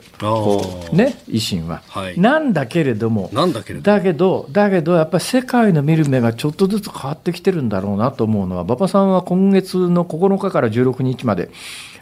[0.93, 3.31] ね、維新は、はい、なんだけれども
[3.83, 11.51] だけどだけどやっぱり世界の見る目がちょっとずつ変わってきてるんだろうなと思うのは馬場さんは今月の9日から16日まで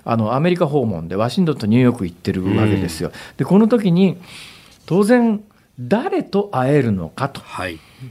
[0.05, 3.13] あのアメリカ訪問でワシントンとニューヨーク行ってるわけですよ。
[3.37, 4.19] でこの時に
[4.87, 5.43] 当然
[5.79, 7.41] 誰と会えるのかと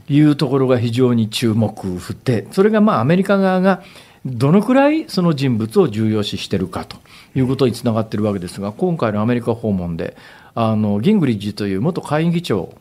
[0.08, 0.20] い。
[0.20, 3.82] うところが非常に注目を振ってそれがまあアメリカ側が
[4.24, 6.98] どのくらいその人物を重要視しているかと
[7.34, 10.16] いうことにつながっているわけですが今回のアメリカ訪問で
[10.54, 12.74] あのギングリッジという元下院議長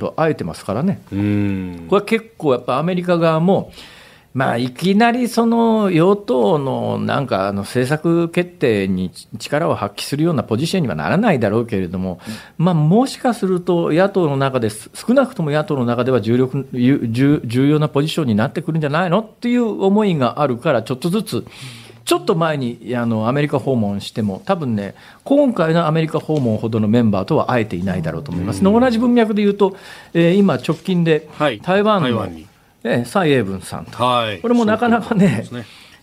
[0.00, 3.72] と会えてますからね、はい、これは結構やっぱアメリカ側も
[4.36, 12.20] まあ、いきなりその与党のなんかあの政策決定に力を発揮するようなポジションにはならないだろうけれども、
[12.58, 21.46] まあ、もしかすると野党の中で、少なくとも野党の中では重力重要なポジションになってくるんじゃないのっていう思いがあるから、ちょっとずつ。
[22.04, 28.62] ちょっと前にあのアメリカ訪問しても、多分ね、今回のアメリカ訪問ほどのメンバーとは会えていないだろうと思います。
[28.62, 29.76] 同じ文脈で言うと、
[30.12, 31.26] えー、今、直近で
[31.62, 32.46] 台湾の、はい
[32.86, 35.46] え蔡英文さんと、はい、これもなかなかね、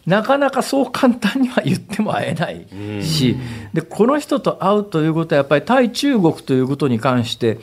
[0.05, 3.37] なかなかそう簡単には言っても会えないし、
[3.73, 7.59] でこの人と会うということは、やっぱり対中国ということに関して、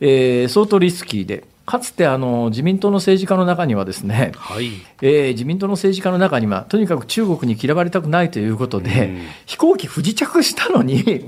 [0.00, 11.02] えー、相当リスキーで、かつてあの自民党の政治家の中にはですね、はい、えー、自民党の政治家の中にはとにかく中国に嫌われたくないということで、うん、飛行機不時着したのに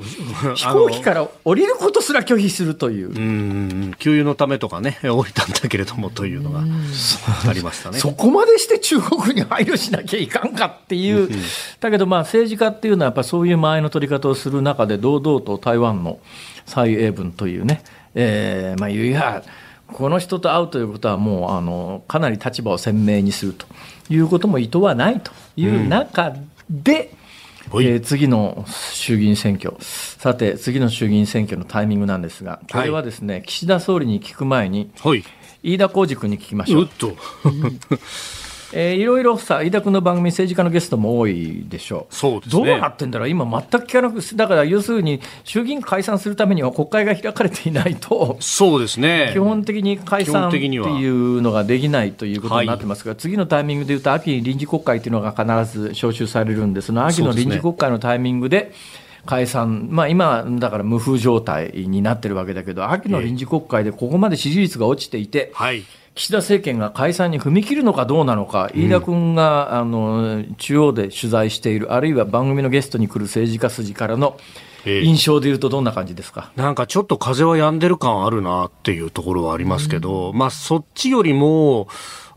[0.55, 3.11] 飛行機から降りることすら拒否するという。
[3.11, 7.99] うん給油のためとかね降りたんだけれどもというのがありましたね。
[7.99, 11.29] そこまでして中国に配慮しなきゃいかんかっていう、
[11.81, 16.19] だけどまあ政治家っていうのはやっぱそういう間合いの取り方をする中で堂々と台湾の
[16.67, 17.83] 蔡英文というね、
[18.15, 19.43] えー、まあいや
[19.93, 23.67] この人と会うということはもうあのかなり立場を鮮明にすると
[24.09, 26.35] いうことも意図はないという中
[26.69, 27.13] で、
[27.73, 35.25] うん、えー、次の衆議院選挙、さて、次の衆議院選挙のタイミングなんですが、これはですね、はい、岸田総理に聞く前に、はい、
[35.63, 36.89] 飯田浩司君に聞きましょう。
[38.77, 49.31] うえー、いろいろさ、飯田君の番組、政治家のゲストも多いでしょう、そうですね、どうなってんだろう、今、全く聞かなく、だから要するに、衆議院解散するためには国会が開かれていないと、そうですね。
[49.33, 58.73] 基本的に解散っていうのができないということになってますが、はい、次のタイミングでいうと、秋に臨時国会っていうのが必ず召集されるんで、その秋の臨時国会のタイミングで、
[59.25, 65.85] 解散、まあ、今、だから無風状態になってるわけだけど、秋の臨時国会でここまで支持率が落ちていて、はい
[66.17, 74.39] 岸田政権が解散に踏み切るのかどうなのか、飯田君が、あの中央で取材している、あるいは番組のゲストに来る政治家筋からの
[74.87, 81.87] 印象でいうと、どんな感じですか、なんかちょっと風は止んでる感あるなっていうところはありますけど、うん、まあ、そっちよりも、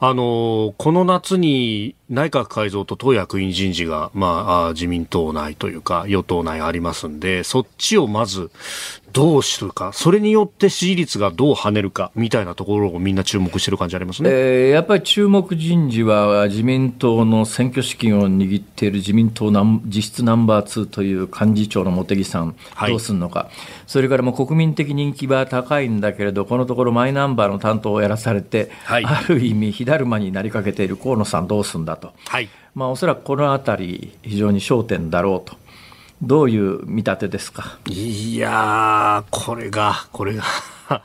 [0.02, 8.52] あのこの夏に内閣改造と党役員人事が、まあ、自民党内というか与党内ありますんでそっちをまず
[9.14, 19.52] どうするか、それによって支持率がどう跳ねるかみたいなところをみんな注目してる感じありますね、えー、やっぱり注目人事は、自民党の選挙資金を握っている自民党
[19.86, 22.56] 実質ナンバー2という幹事長の茂木さん、
[22.88, 23.50] どうするのか、はい、
[23.88, 32.14] それからもう国民的人気は高いんだけれど、このところマイナンバーの担当をやらされて、はい、ある意味、火だるまになりかけている河野さん、どうすんだと。
[32.28, 35.58] はいまあ、おそらくこのあたり、非常に焦点だろうと。
[36.22, 37.78] どういう見立てですか？
[37.88, 40.44] いやこれが、これが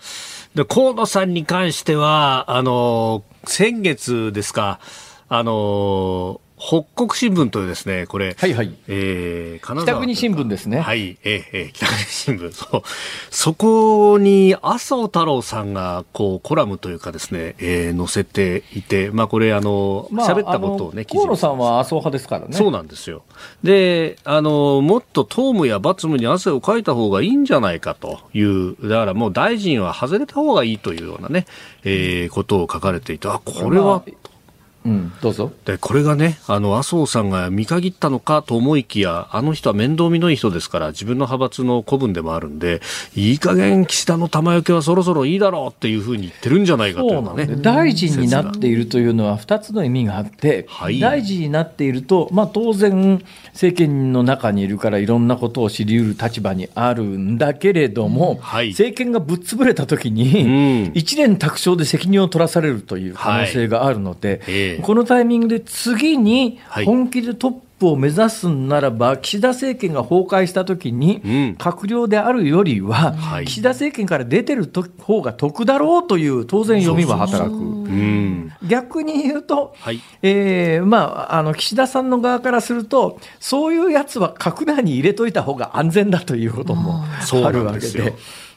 [0.54, 4.78] で河野さんに関しては、あの、先月ですか、
[5.28, 8.74] あの、北国新聞というですね、これ、はいはい。
[8.88, 10.80] えー、金北国新聞ですね。
[10.80, 12.52] はい、えー、えー、北国新聞。
[12.52, 12.82] そう。
[13.30, 22.56] そこに、麻生太郎さんが、こう、コラムというかですね、えー、載せていて、まあ、これ、あの、喋、まあ、ったことをね、河野さんは麻生派ですからね。
[22.56, 23.24] そうなんですよ。
[23.62, 31.44] で、あの、もっと党務や罰務に汗をかいた方がいいんじゃないかという、だからもう大臣は外れた方がいいというようなね、
[31.82, 34.23] えー、ことを書かれていて、あ、これは、まあ
[34.84, 35.50] うん、どうぞ。
[35.64, 42.82] で、これがね、あの、麻生さんが見限ったのかと思いきや、あの人は面倒見のいい人ですから、自分の派閥の古文でもあるんで、
[43.16, 47.46] いい加減岸田の玉よけはそろそろいいだろうっていうふうに言ってるんじゃないかというようなね。
[47.56, 51.00] 大臣になっているというのは2つの意味があって、はい。
[51.00, 53.22] 大臣になっていると、まあ、当然、
[53.52, 58.70] 政権の中にいるからいろんなことを知り得る立場にあるんだけれども、はい。
[58.70, 60.14] 政権がぶっ潰れたときうん。
[60.14, 66.84] に、一年卓上で責任を取らされるという可能性があるので、ええこのタイミングで次にはい。
[66.84, 71.56] 本気でトップを目指すんならば、岸田政権が崩壊したときに、うん。
[71.58, 73.44] 閣僚であるよりは、はい。
[73.46, 77.56] 岸田政権から出てると方が得だろうという、当然読みは働く。
[77.56, 78.52] うん。
[78.66, 80.00] 逆に言うと、はい。
[80.22, 88.14] えーまあ、あの岸田さんの側からすると、そういうやつは閣内に入れといた方が安全だということもあるわけで。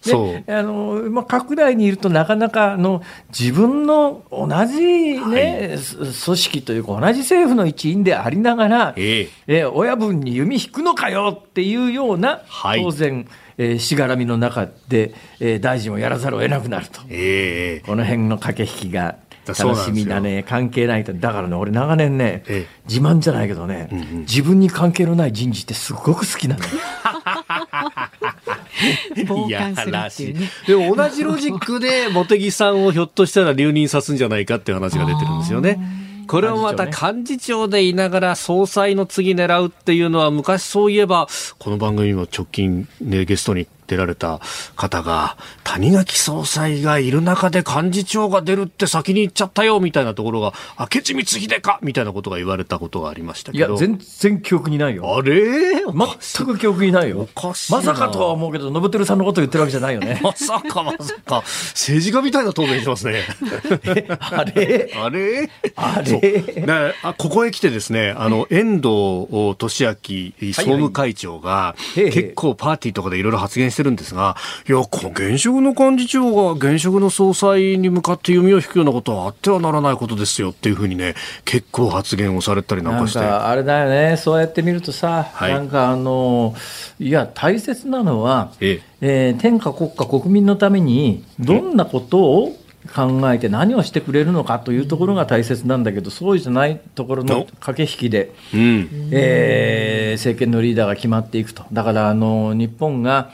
[0.07, 3.01] であのまあ、閣内にいるとなかなかあの
[3.37, 9.65] 自分の同じ、ねす組織というか同じ政府の一員でありながら、ええ。
[9.65, 12.83] ー親分に弓引くのかよっていうような、はい。
[12.83, 13.27] 当然、
[13.57, 17.01] えーしがらみの中で、えー大臣をやらざるを得なくなると。
[17.09, 19.15] ええこの辺の駆け引きが
[19.47, 22.77] 楽しみだね、関係ないと、だからね、俺、長年ね、ええ。
[22.87, 23.87] 自慢じゃないけどね、
[24.27, 26.63] 自分に関係のない人事ってすごく好きなの
[29.47, 30.49] いやらしいね。
[30.67, 35.79] でも同じロジックで茂木さんをひょっとしたら留任さすんじゃないかっていう話が出てるんですよね。
[36.27, 44.39] これをまた幹事長でいながら総裁の次狙うっていうのは昔そういえばこの番組にも直近ねゲストに出られた
[44.75, 53.77] 方が谷垣総裁がいる中で幹事長が出るって先に言っちゃったよみたいなところが明智光秀かみたいなことが言われたことがありましたいや、けど。
[53.77, 55.15] 全然記憶にないよ。
[55.17, 55.37] あれ？
[56.35, 57.21] 全く記憶にないよ。
[57.21, 60.19] おかしいなまさかとは思うけど、信輝さんのこと言ってるわけじゃないよね。
[60.23, 63.23] まさかまさか政治家みたいな答弁してますね。
[64.19, 64.91] あれ？
[64.95, 65.49] あれ？
[65.75, 66.93] あれ？
[67.03, 74.35] あここへ来てですね、あの、遠藤俊明総務会長が、結構パーティーとかでいろいろ発言してるんですが、
[74.67, 81.15] いや、この現職の幹事長が現職の総裁に向かって弓を引くようなことはあってはならないことですよっていうふうにね、
[81.45, 83.19] 結構発言をされたりなんかして。
[83.19, 86.55] かあれだよね、そうやって見るとさ、はいなんかあの、
[86.99, 92.57] いや、大切なのは、ええー天下国家国民のためにどんなことを
[92.87, 98.89] 考えて何をしてくれるのかというところが大切なんだけど、そうじゃないところの駆け引きで、えうん。
[99.11, 101.65] えー政権のリーダーが決まっていくと。
[101.71, 103.29] だから、あの、日本が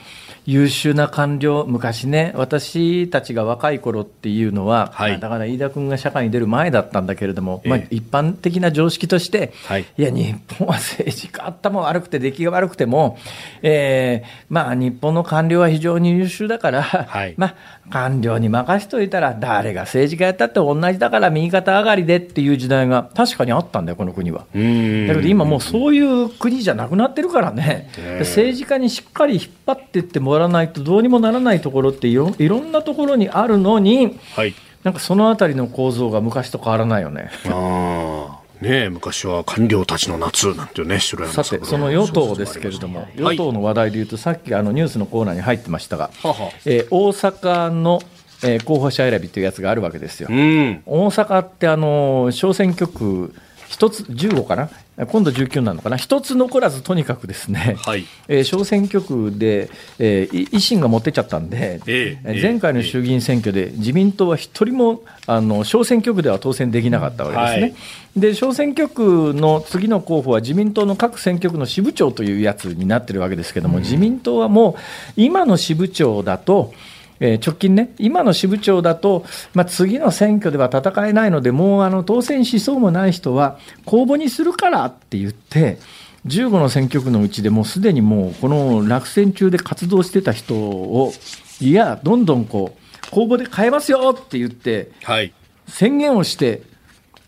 [0.45, 5.19] 優秀な官僚、昔ね、私たちが若い頃っていうのは、はい。
[5.19, 9.85] だから飯田君が社会に出る前だったんだけれども、まあええ一般的な常識として、はい。
[9.97, 13.17] いや、日本は政治家頭悪くて出来が悪くても、
[13.61, 17.35] えーまあ、日本の官僚は非常に優秀だから、はい。
[17.37, 17.55] まあ、
[17.89, 24.45] 官僚に任しといたら、誰が政治家やったって同じだから右肩上がりでっていう時代が確かにあったんだよ、この国は。
[24.53, 25.07] うん。
[25.07, 28.19] だけど今もうそういう国じゃなくなってるからね、ええ。
[28.19, 34.53] 政治家にしっかり引っ張っていってもらわないとどうにもならないところっていろいろんなところにあるのに、はい。
[34.83, 37.31] なんかそのあたりの構造が昔と変わらないよね。
[37.47, 38.43] ああ。
[38.61, 48.01] ねえ、昔は官僚たちの夏なんてね、白山さて、その与党ですけれども、はい与党の話題でいうと、さっきあのニュースのコーナーに入ってましたが、ははえー大阪の、
[48.43, 50.29] えー候補者選びというやつがあるわけですよ。
[50.31, 50.81] うん。
[50.85, 53.33] 大阪ってあの小選挙区
[53.67, 54.69] 一つ15かな？
[54.95, 55.97] 今度19なのかな。
[55.97, 58.05] 一つ残らずとにかくですね、はい。
[58.27, 67.61] えー小選挙区で、えーい維新が持ってっちゃったんで、えええー前回の衆議院選挙で自民党は一人もあの小選挙区では当選できなかったわけですね。
[67.61, 67.73] はい。
[68.15, 74.81] で小選挙区の次の候補は自民党の各選挙区の支部長というやつになってるわけですけども、自民党はもう
[75.15, 76.73] 今の支部長だと、
[77.19, 85.77] えー直近ね、今の支部長だと、まあ、次の選挙では戦えないので、もうあの当選しそうもない人は公募にするからって言って、
[86.25, 91.13] 15の選挙区のうちでもうすでにもうこの落選中で活動してた人を、
[91.59, 95.33] いや、どんどんこう公募で変えますよって言って、はい。
[95.67, 96.63] 宣言をして、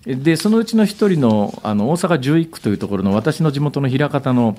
[0.05, 4.55] でそのうちの一人のあの大阪11区というところの私の地元の枚方の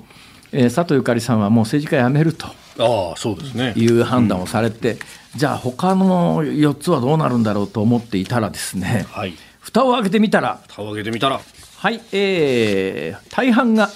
[0.51, 2.47] えー、佐藤ゆかりさんはもう政治家辞めると
[2.79, 3.73] ああそうですね。
[3.75, 4.99] いう判断をされて、うん、
[5.37, 10.61] じゃあ他の4つはどうなるんだろうと思っていたらですね、はい、蓋を開けてみたら。
[10.67, 11.41] 蓋を開けてみたら。
[11.77, 13.89] はい、えー、大半が、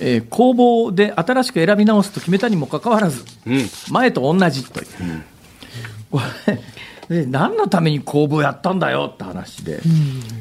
[0.00, 4.86] えー、公募で新しく選び直すと決めたにもかかわらず、うん、前と同じという。
[5.00, 5.24] うん。
[6.10, 6.58] これ
[7.08, 9.80] で何のために公募やったんだよって話で、うん、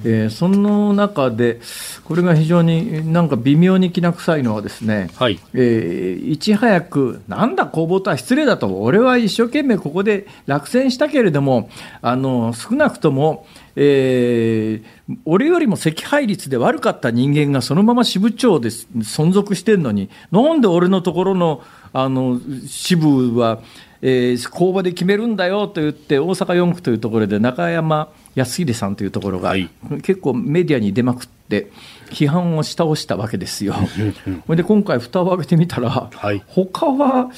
[0.06, 1.60] えー、その中で、
[2.06, 11.70] これが非常になんか微妙にきな臭いのはですね、はい、えー、いち早く、なんだ公募とは失礼だと、俺は一生懸命ここで落選したけれども、
[12.02, 13.46] あの少なくとも、
[13.76, 21.62] えー、俺よりも惜敗率で悪かった人間がそのまま支部長で存続してるのに、なんで俺のところの
[21.92, 23.60] あの支部は、
[24.06, 29.56] えー、公募で決めるんだよと言って、大阪4区というところで中山康秀さんというところが、
[30.02, 31.72] 結構メディアに出まくって、
[32.14, 33.76] 批判をし倒したわけですよ。
[34.46, 37.30] それで今回、蓋を開けてみたら、はい、他は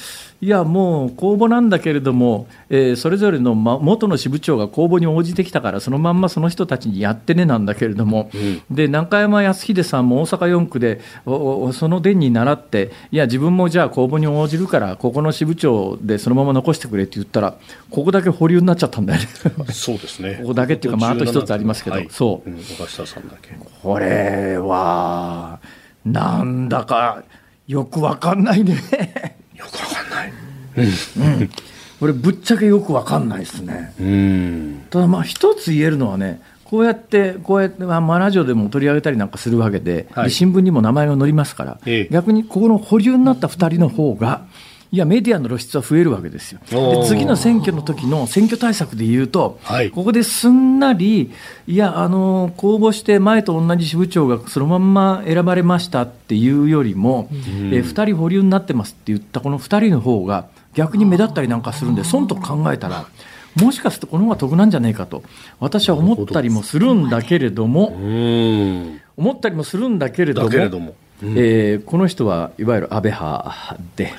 [0.42, 17.56] いや、もう公募なんだけれども、えー、それぞれの、ま、元の支部長が公募に応じてきたから、そのまんまその人たちにやってねなんだけれども、うん、で中山康秀さんも大阪4区で、おその伝に倣って、いや、自分もじゃあ公募に応じるから、ここの支部長でそのまま残してくれって言ったら、
[17.90, 19.28] ここだけ保留になっちゃったんだよね。
[19.72, 20.38] そうですね。
[20.42, 22.58] ここだけっていうか、まあ、あと一つありますけど、はい、そう、うん、
[23.82, 25.60] これは、
[26.04, 27.22] なんだか
[27.66, 28.74] よくわかんないね。
[29.54, 30.32] よくわかんない。
[30.76, 31.50] うん、
[32.00, 34.84] これぶっちゃけよく分かんないですね。
[34.90, 44.46] ただまあ一つ言えるのはねこうやって、こうやって、まあ、ラジオでも取り上げたりなんかするわけで、はい、新聞にも名前が載りますから、ええ、逆にここの保留になった2人の方が、
[44.92, 46.60] いや、メディアの露出は増えるわけですよ。
[46.70, 51.32] で次の選挙の時の選挙対策でいうと、はい、ここですんなり、
[51.66, 63.06] いや、あの公募して前と同じ支部長がそのまんま選ばれましたっていうよりも、うん、え2人保留になってますって言ったこの2人の方が、逆に目立ったりなんかするんで、損と考えたら、
[63.56, 65.24] もしかするとこの方が得なんじゃないかと、
[65.58, 67.96] 私は思ったりもするんだけれども、
[69.16, 70.42] 思ったりもするんだけれど
[70.78, 74.12] も、えー、この人はいわゆる安倍派で。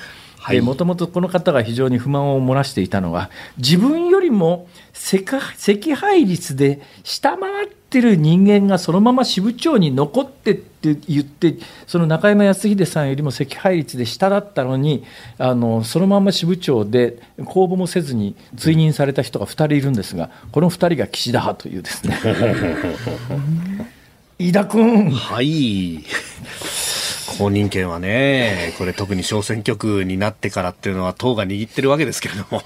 [0.62, 15.04] もともとこの方が非常に不満を漏らしていたのは自分よりも惜敗率で下回ってる人間がそのまま支部長に残ってって言ってその中山康秀さんよりも惜敗率で下だったのに
[15.38, 22.18] あのそのまま支部長で公募もせずに追認された人が2人いるんですがこの2人が岸田派というですね。
[24.38, 25.10] 飯田君。
[25.10, 26.04] はい
[27.38, 32.60] 公認権はね、これ特に小選挙区になってからっていうのは党が握ってるわけですけれども、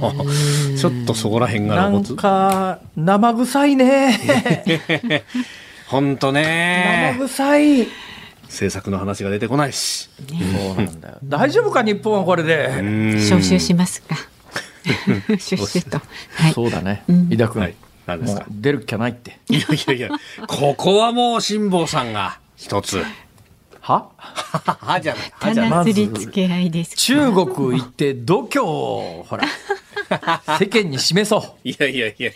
[0.76, 4.18] ちょっとそこら辺がなんか、生臭いね。
[5.88, 7.14] 本当ね。
[7.18, 7.88] 生臭い。
[8.44, 10.08] 政策の話が出てこないし。
[10.28, 11.18] そうなんだよ。
[11.24, 12.68] 大丈夫か、日本はこれで。
[13.18, 14.16] 招集しますか。
[14.84, 16.00] シュッシュと。
[16.34, 17.04] はい、そうだね。
[17.30, 17.62] 井田君。
[17.62, 17.74] はい、
[18.06, 18.44] 何ですか？
[18.50, 19.38] 出る気はないって。
[19.48, 20.08] いやいやいや、
[20.46, 23.02] ここはもう辛坊さんが一つ。
[23.82, 24.10] は？
[24.18, 25.32] はじゃない。
[25.34, 25.92] はじゃない。
[25.92, 26.96] り付け合いです。
[26.96, 27.46] 中国
[27.80, 29.44] 行って度胸を、ほら、
[30.58, 31.68] 世間に示そう。
[31.68, 32.30] いやいやいや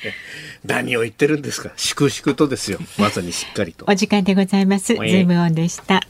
[0.65, 1.71] 何を言ってるんですか？
[1.77, 2.79] 粛々とですよ。
[2.99, 3.85] まさにしっかりと。
[3.89, 4.95] お時間でございます。
[4.95, 6.01] ズームオンでした。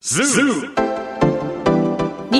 [0.00, 0.95] ズームニ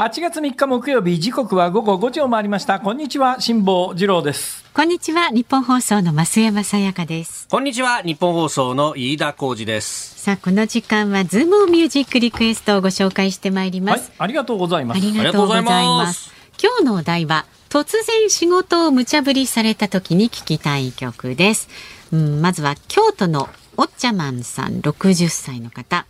[0.00, 2.80] 8月3日木曜日時刻は午後5時を回りました。
[2.80, 4.64] こんにちは辛坊治郎です。
[4.72, 7.46] こんにちは日本放送の増山さやかです。
[7.50, 10.18] こんにちは日本放送の飯田浩二です。
[10.18, 14.96] さあこの時間はズームミュージックリクエストをご紹介してまいります、はい、ありがとうございます。
[14.96, 16.32] ありがとうございます。
[16.58, 21.68] 今日のお題は突然仕事を無茶ぶりされた時に聞きたい曲です。
[22.10, 26.06] うん、まずは京都のおっちゃまんさん60歳の方。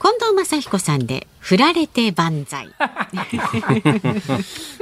[0.00, 2.68] 近藤正彦さんで振られて万歳。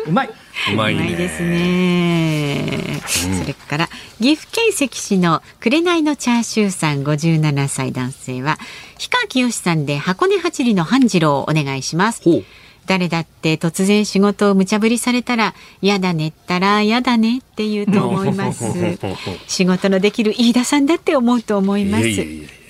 [0.06, 0.30] うまい。
[0.72, 1.16] うまいね。
[1.16, 3.02] ですね。
[3.42, 3.88] それから
[4.20, 8.58] 岐阜県関市の紅のチャーシューさん57歳男性は
[8.96, 12.22] 氷川きよしさんで箱根八里の半次郎をお願いします。
[12.88, 18.64] 誰だって突然仕事を無茶ぶりされたらやだねったらやだねって言うと思います。
[19.46, 22.04] 仕事のできる飯田さんだって思うと思います。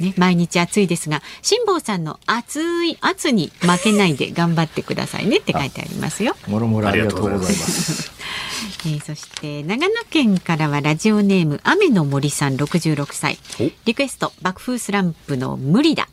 [0.01, 6.37] ね、毎日暑いですが辛坊さんの熱い圧に負けないで頑張ってくださいねって書いてありますよ。
[6.49, 8.11] もろもろありがとうございます。
[8.87, 13.39] えーそして長野県からはラジオネーム雨の森さん66歳。
[13.61, 13.71] お。
[13.85, 16.09] リクエスト爆風スランプの無理だ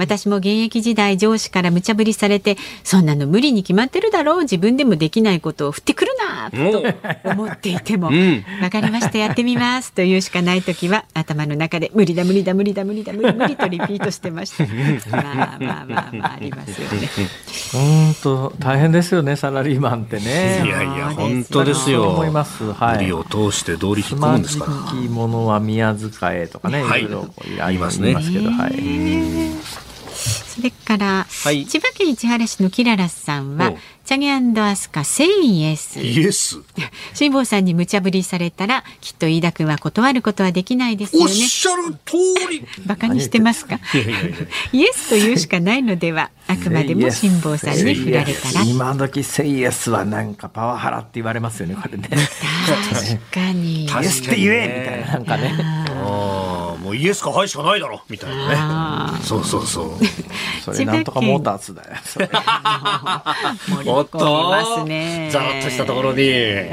[0.00, 8.70] 私も現役時代上司から無茶ぶりされてそんなの無理に決まってるだろう自分でもできないことを振ってくるなと思っていてもわ、 ん。
[8.70, 9.92] かりましたやってみます。
[9.92, 14.64] というしかない時は頭の中で無理だ無理だ無理だ無理だ無理無理とリピートしてました。
[15.14, 17.08] まあまあまあまあありますよね。
[17.72, 20.62] 本当大変ですよねサラリーマンってね。
[20.64, 22.08] いやいや、本当ですよ。
[22.10, 22.72] 思います。
[22.72, 22.96] はい。
[22.98, 24.64] 無理を通して道理つ引っ込むまんですか？
[24.66, 25.00] ら。
[25.02, 27.04] じきものは宮塚へとかね、はい。
[27.04, 28.20] いろいろあります言いまね。
[28.20, 29.89] ますすけど、はい。
[30.54, 31.64] それから、はい。
[31.66, 36.00] 千葉県市原市のキララスさんはおチャゲアスカセイエス。
[36.00, 36.58] イエス？
[37.14, 42.16] 辛坊さんに無茶ぶりされたらきっと飯田君は断ることはできないですよおっねしゃる通
[42.50, 42.64] り。
[42.86, 43.78] バカにしてますか？
[44.72, 48.64] イエスと言うしかないのではあくまでも辛坊さんに振られたら。
[48.64, 52.08] 今時セイエスはなんかパワハラって言われますよねこれね。
[52.10, 53.84] 確かに。
[53.84, 56.59] イエスって言えみたいななんかね。
[56.90, 59.18] もうイエスかはいしかないだろみたいなあね。
[59.22, 59.90] そうそうそう。
[60.64, 61.88] それなんとかモーターズだよ。
[62.04, 62.28] それ
[63.86, 66.18] おっとね ざらっとしたところに。
[66.26, 66.72] え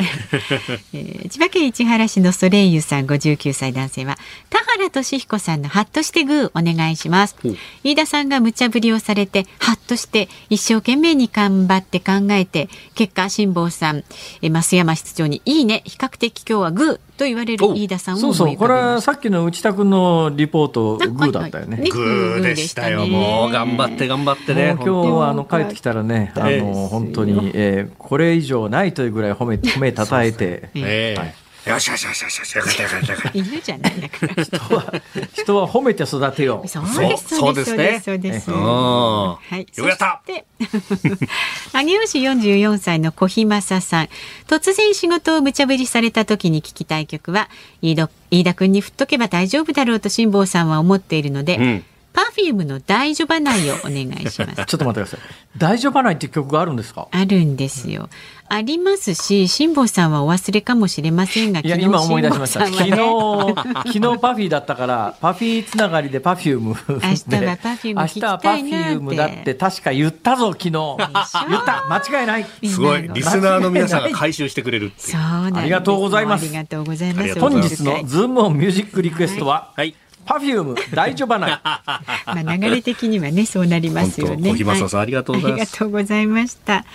[0.94, 4.18] ー千葉県市原市のソレイユさん59歳男性は
[4.50, 7.36] 田原俊彦さんのハッとしてグーお願いします
[7.84, 14.04] 飯田さんが無茶ぶりをされてハッとして一生懸命に頑張って考えて結果辛坊さん
[14.42, 21.78] えー増山室長にいいね比較的今日はグーと言われるお飯田さんをそうそう、これはさっきの内田君のリポート、グーだったよね。
[21.78, 23.06] はいはいグーでしたよ。
[23.08, 24.76] もう頑張って頑張ってね。
[24.76, 31.34] 今日はあの帰ってきたらね、あええの本当に、えーこれ以上ないというぐらい褒め褒めたたえて、ええはい
[31.68, 33.38] よしよしよしよしよしよかったよかったよかった。
[33.38, 35.02] 犬じゃないんだから人は
[35.34, 36.68] 人は褒めて育てよう。
[36.68, 41.28] そうですそうですそうですそうですはい、よかったそして
[41.74, 44.10] 上尾市44歳の小日正さん
[44.48, 47.50] 突然仕事を無茶ぶりされた時に聞きたい曲は
[47.82, 51.86] 飯田飯田君に振っとけば大丈夫だろうと辛坊さんは思っているので、うん
[52.18, 55.20] パフュームの大丈夫ないをお願いします ちょっと待ってください。
[55.56, 57.08] 大丈夫ないっていう曲があるんですか？
[57.12, 58.10] あるんですよ
[58.50, 62.66] ありますし辛坊さんはお忘れかもしれませんがいや昨日今思い出しました。
[62.66, 70.72] 昨日昨日パフィーだったからパフィーつながりでパフューム明日は Perfume 明日はパフュームだって確か言ったぞ昨日。
[70.72, 72.46] 言った間違いない。
[72.68, 73.08] すごい。
[73.14, 79.94] リスナーの皆さんが回収してくれるそうなんですありがとうございますありがとうございますありがとうございます本日のズームオンミュージックリクエストは、はい。
[80.28, 81.52] パフューム大丈夫ない。
[81.64, 84.34] まあ流れ的にはねそうなりますよね。
[84.36, 86.86] 本当小木正さんはありがとうございますありがとうございました。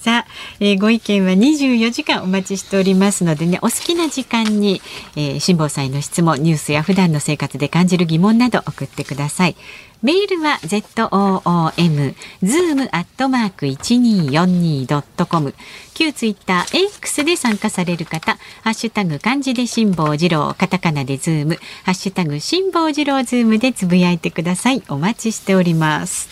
[0.00, 0.26] さあ、
[0.60, 4.80] えーご意見は24時間お待ちしておりますのでね、お好きな時間に、
[5.16, 9.56] えー辛坊さんへの質問、ニュースや普段の生活で感じる疑問など送ってください。
[10.00, 15.54] メールは zoom zoom アットマーク一二四二ドットコム。
[15.94, 24.84] 旧ツイッター X で参加される方、ハッシュタグ漢字で辛坊治郎、カタカナでズーム、ハッシュタグ辛坊治郎ズームでつぶやいてください。
[24.88, 26.28] お待ちしております。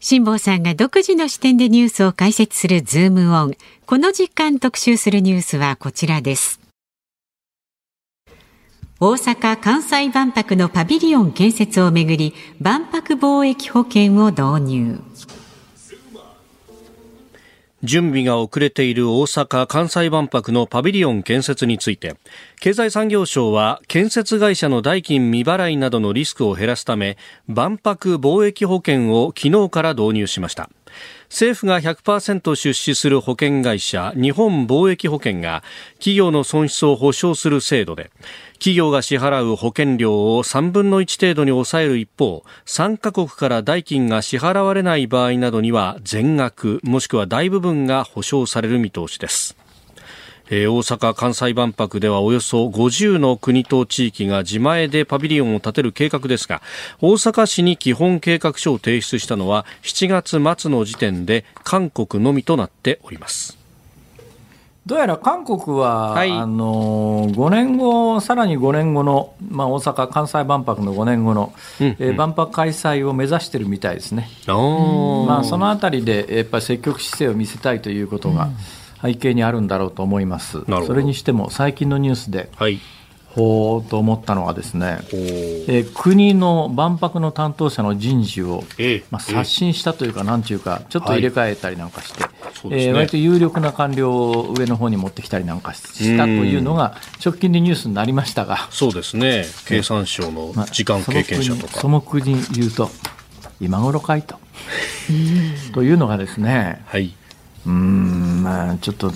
[0.00, 3.54] 辛坊さんが独自の視点でニュースを解説するズームオン。
[3.86, 6.67] この時間特集するニュースはこちらです。
[9.00, 15.00] 大阪・関西万博のパビリオン建設をめぐり、万博貿易保険を導入。
[17.84, 22.16] 準備が遅れている大阪・関西万博のパビリオン建設について
[22.58, 30.70] 経済産業省は建設会社の代金未払いなどのリスクを減らすため万博貿易保険を昨日から導入しました
[31.28, 35.62] 政府が100%出資する保険会社日本貿易保険が
[35.94, 38.10] 企業の損失を保証する制度で
[38.58, 49.56] 企業が支払う保険料を3分の1程度に抑える一方参加国から代金が支払われない場合などには全額もしくは大部分が保証される見通しです。
[50.50, 56.62] えー、大阪・関西万博ではおよそ50の国と地域が自前でパビリオンを建てる計画ですが
[57.00, 63.57] 大阪市に基本計画書を提出したのは7月末の時点で韓国のみとなっております。
[64.88, 78.48] どうやら韓国は、はい、あの5年後、さらに5年後の、まあ、大阪・関西万博の5年後の、うんうん、えー、万博開催を目指しているみたいですね、まあ、そのあたりでやっぱり積極姿勢を見せたいということが
[79.02, 80.64] 背景にあるんだろうと思います。
[80.64, 82.80] それにしても最近のニュースで、はい
[83.38, 92.32] ほうと思ったのはですね、えー、国の万博の担当者の人事を、えまあ、刷新したというか、なんていうか、ちょっと入れ替えたりなんかして、はい
[92.64, 101.80] えー、割と有力な官僚を上の方に持ってきたりなんかしたというのが、直近でニュースになりましたが、そうですね、経産省の時間経験者とか。
[101.80, 102.90] 素朴に言うと、
[103.60, 104.36] 今頃かいと。
[105.72, 107.14] というのがですね、はい。
[107.66, 109.12] うんまあ、ちょっと、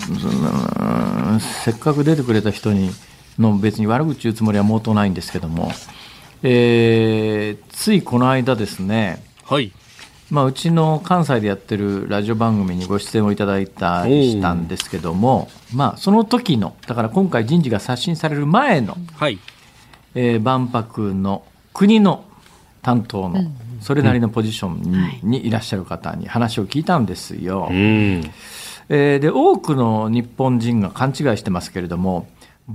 [1.39, 2.91] せっかく出てくれた人に、
[3.39, 5.71] の別に悪口言うつもりは毛頭ないんですけども、
[6.43, 9.71] えー、ついこの間ですね、はい。
[10.29, 19.39] まあ、うちの関西でやってるラジオ番組にご出演をいただいたりしたんですけども、まあ、その時のだから今回人事が刷新される前の、はい。
[20.15, 22.25] えー、万博の国の
[22.81, 23.41] 担当の
[23.81, 27.67] それなりのポジションにうんはい、にいらっしゃる方に話を聞いたんですよ。
[27.69, 28.23] うん、
[28.89, 32.27] えー、で多くの日本人が勘違いしてますけれども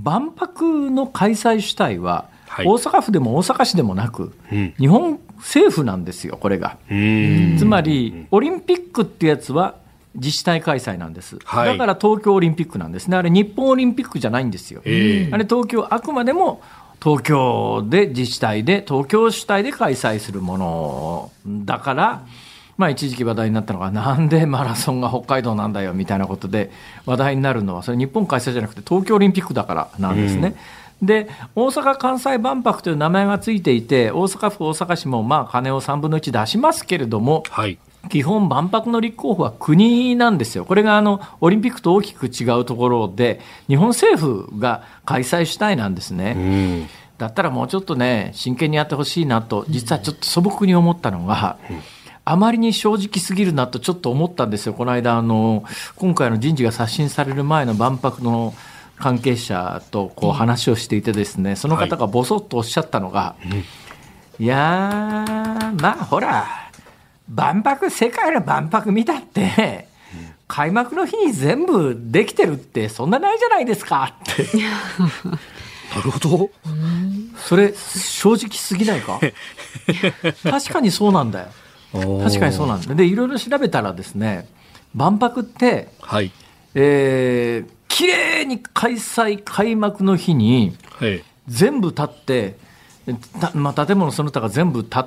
[0.03, 2.29] 万博の開催主体は、
[2.59, 6.77] 大阪府でも大阪市でもなく、うん、日本政府なんですよ、これが。
[7.57, 9.75] つまり、オリンピックってやつは
[10.15, 14.81] 自治体開催なんです、はい、だから東京オリンピックなんですね、あれ、日本オリンピックじゃないんですよ。
[14.83, 16.61] あれ、東京、あくまでも
[17.01, 21.31] 東京で自治体で、東京主体で開催するもの
[21.65, 22.23] だから、
[22.79, 26.71] まあ、一時期話題になったのが、なんでマラソンが北海道なんだよみたいなことで
[27.05, 30.55] 話題になるのは、それ日本開催じゃなくて東京オリンピックだからなんですね。
[31.01, 37.77] うん、で大阪・関西万博という名前がついていて、大阪府、大阪市もまあ金を3分の1出しますけれども、はい。
[38.07, 46.33] 基本、万博の立候補は国なんですよ、これがあのオリンピックと大きく違うところで、日本政府が開催したいなんですね。
[46.37, 46.89] うん。
[47.17, 51.81] だったらもうちょっとね、真剣にやってほしいなと、実はちょっと素朴に思ったのが、うん
[52.29, 55.63] あまりに正直すぎるなとちょっと思ったんですよ、この間、あの
[55.95, 58.53] 今回の人事が刷新される前の万博の
[58.97, 63.35] 関係者とこう話をしていて、ですねその方がぼそっとおっしゃったのが、は
[64.37, 66.45] い、いやー、まあほら、
[67.27, 69.87] 万博、世界の万博見たって、
[70.47, 74.43] 開幕の日に全部できてるって、そんなないじゃないですかって。
[75.95, 76.51] なるほど。
[77.37, 79.19] それ、正直すぎないか？
[80.43, 81.47] 確かにそうなんだよ。
[81.93, 84.47] 確かにそうなんですでいろいろ調べたらですね
[84.95, 86.31] 万博って、はい。
[86.75, 92.55] えー、綺麗に開催開幕の日に、はい、全部立って
[93.55, 95.05] まあ、建物その他が全部立っ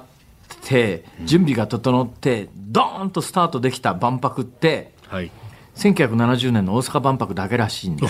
[0.62, 5.30] て準備が整って、ドーンとスタートできた万博って、はい、
[5.76, 8.06] 1970年の大阪万博だけらしいんで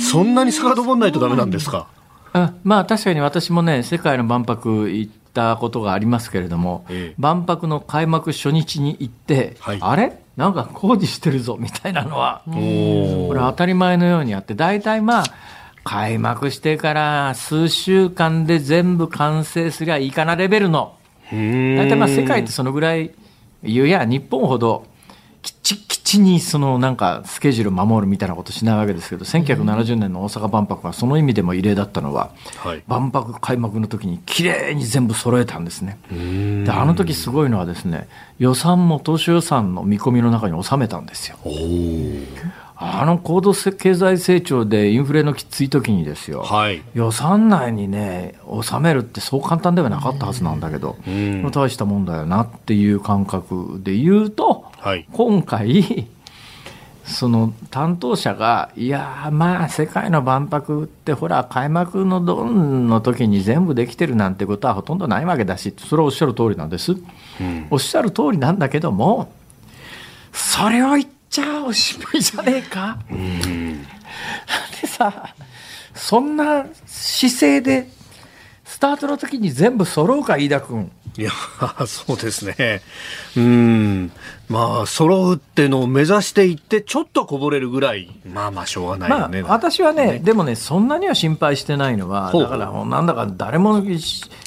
[0.00, 1.88] そんなに遡らないとだめなんですか？
[2.32, 10.18] あまあ確かに私もね世界の万博行ったことがありますけれども、ええ、万博の開幕初日に行って、はい、あれ？
[10.36, 15.24] なんか工事してるぞみたいなのは、これ当たり前のようにあって、大体まあ、
[15.84, 20.96] 開幕してから数週間で全部完成すりゃいいかなレベルの、
[21.30, 23.12] 大体まあ世界ってそのぐらい、
[23.62, 24.86] いや、日本ほど
[25.42, 35.98] きっちきちにそのなんかスケジュール守るみたいなことしないわけですけど1970年の大阪万博はその意味でも異例だったのは、はい、万博開幕の時にきれいに全部揃えたんですね。
[36.64, 38.08] であの時すごいのはですね
[38.38, 41.38] 予算も当初予算の見込みの中に収めたんですよ。
[42.82, 56.08] あの高度経済成長でインフレのきつい時にですよ、はい、予算内にね、収めるってそう簡単ではなかったはずなんだけど、うん、大したもんだよなっていう感覚で言うと、はい、今回、
[57.04, 66.92] その担当者が、いやまあ、世界の万博って、ほら、開幕のドンの時に全部できてるなんてことはほとんどないわけだし、それはおっしゃる通りなんです。
[66.92, 69.32] うん、おっしゃる通りなんだけども、
[70.32, 72.98] それを言って、ちゃおしまいじゃねえか。
[73.08, 73.86] うん、で
[74.86, 75.32] さ、
[75.94, 77.88] そんな姿勢で、
[78.64, 80.90] スタートの時に全部揃うか、飯田君。
[81.16, 81.30] いや、
[81.86, 82.82] そうですね。
[83.36, 84.12] うん。
[84.50, 89.42] まあ、揃うっていうのを目指していって、ちょっとこぼれるぐらい、まあまあ、しょうがないよね。
[89.42, 93.80] まあ、私はね、ね、でもね、そんなには心配してないのは、だから、なんだか誰も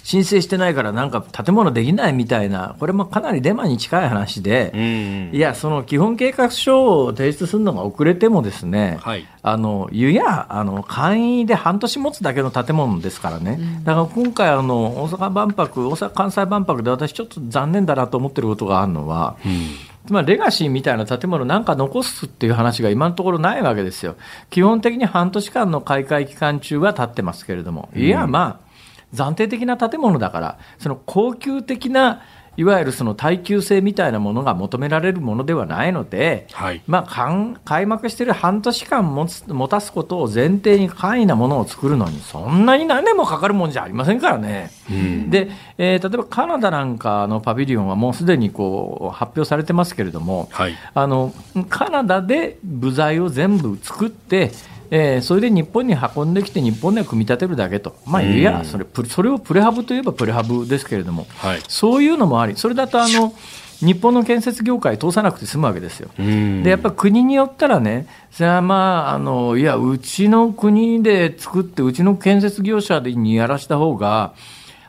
[0.03, 13.57] 申請してないから、なんか建物できないみたいな、これもかなりデマに近い話で、いや、その基本計画書を提出するのが遅れてもですね、はい、あの、湯や、あの、簡易で半年持つだけの建物ですからね。
[13.85, 24.15] だから今回、あの、大阪万博、大阪・関西万博で私ちょっと残念だなと思ってることがあるのは、うんつまりレガシーみたいな建物なんか残すっていう話が今のところないわけですよ。
[24.49, 32.21] 基本的に半年間の開会期間中は建ってますけれども、いや、まあ、暫定的な建物だから、その高級的な
[32.55, 44.71] いわゆるその耐久性みたいなものが求められるものではないので、はい、まあ、開幕している半年間持つ持たすことを前提に簡易なものを作るのに、そんなに何年もかかるもんじゃありませんからね。
[44.89, 51.33] うん、で、えー、例えばカナダなんかのパビリオンはもうすでにこう発表されてますけれども、はい、あの
[51.69, 54.51] カナダで部材を全部作って、
[54.95, 58.61] えー、それで日本に運んできて、日本で組み立てるだけと、まあ、いや。
[58.63, 63.33] それ、それをプレハブといえばプレハブですけれども、はい、そういうのもあり、それだとあの
[63.79, 66.11] 日本の建設業界通さなくて済むわけですよ。
[66.17, 74.35] でやっぱ国によったらね、それはまああの、いや、うちの国で作って、うちの建設業者にやらした方が、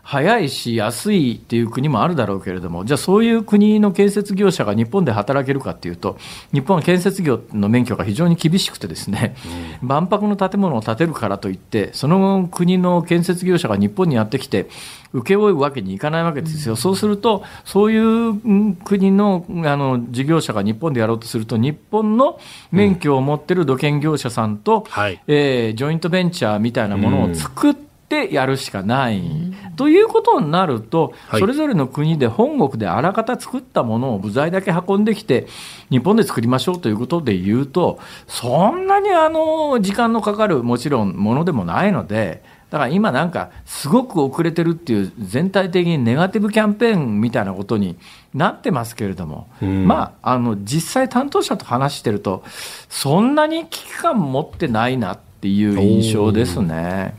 [0.05, 6.18] 早いし安いっていう国もあるだろうけれども、じゃあそういう国の建設業者が日本で働けるかっていうと、
[6.52, 9.34] 日本は建設業の免許が非常に厳しくてですね、
[9.82, 14.68] うん、万博の建物を建てるからといって、その国の建設業者が日本にやってきて、
[15.14, 16.76] 請け負うわけにいかないわけですよ。
[16.76, 22.38] そうすると、そういう国のあの事業者が日本でやろうとすると、日本の
[22.70, 35.46] 免許を持ってる土建業者さんと、うんはい、えー、ジョイントベンチャーみたいなものを作って、てやるしかない、うん、ということになると、はい、それぞれの国で本国であらかた作ったものを部材だけ運んできて、
[35.90, 42.42] 日本で作りましょうということで言うと、そんなにあの時間のかかる、もちろんものでもないので、
[42.74, 47.96] だから今なんか、すごく遅れてるっていう、全体的にネガティブキャンペーンみたいなことに
[48.34, 52.42] なってますけれども、うん、まあ、あの、実際担当者と話してると、
[52.88, 57.14] そんなに危機感持ってないなっていう印象ですね。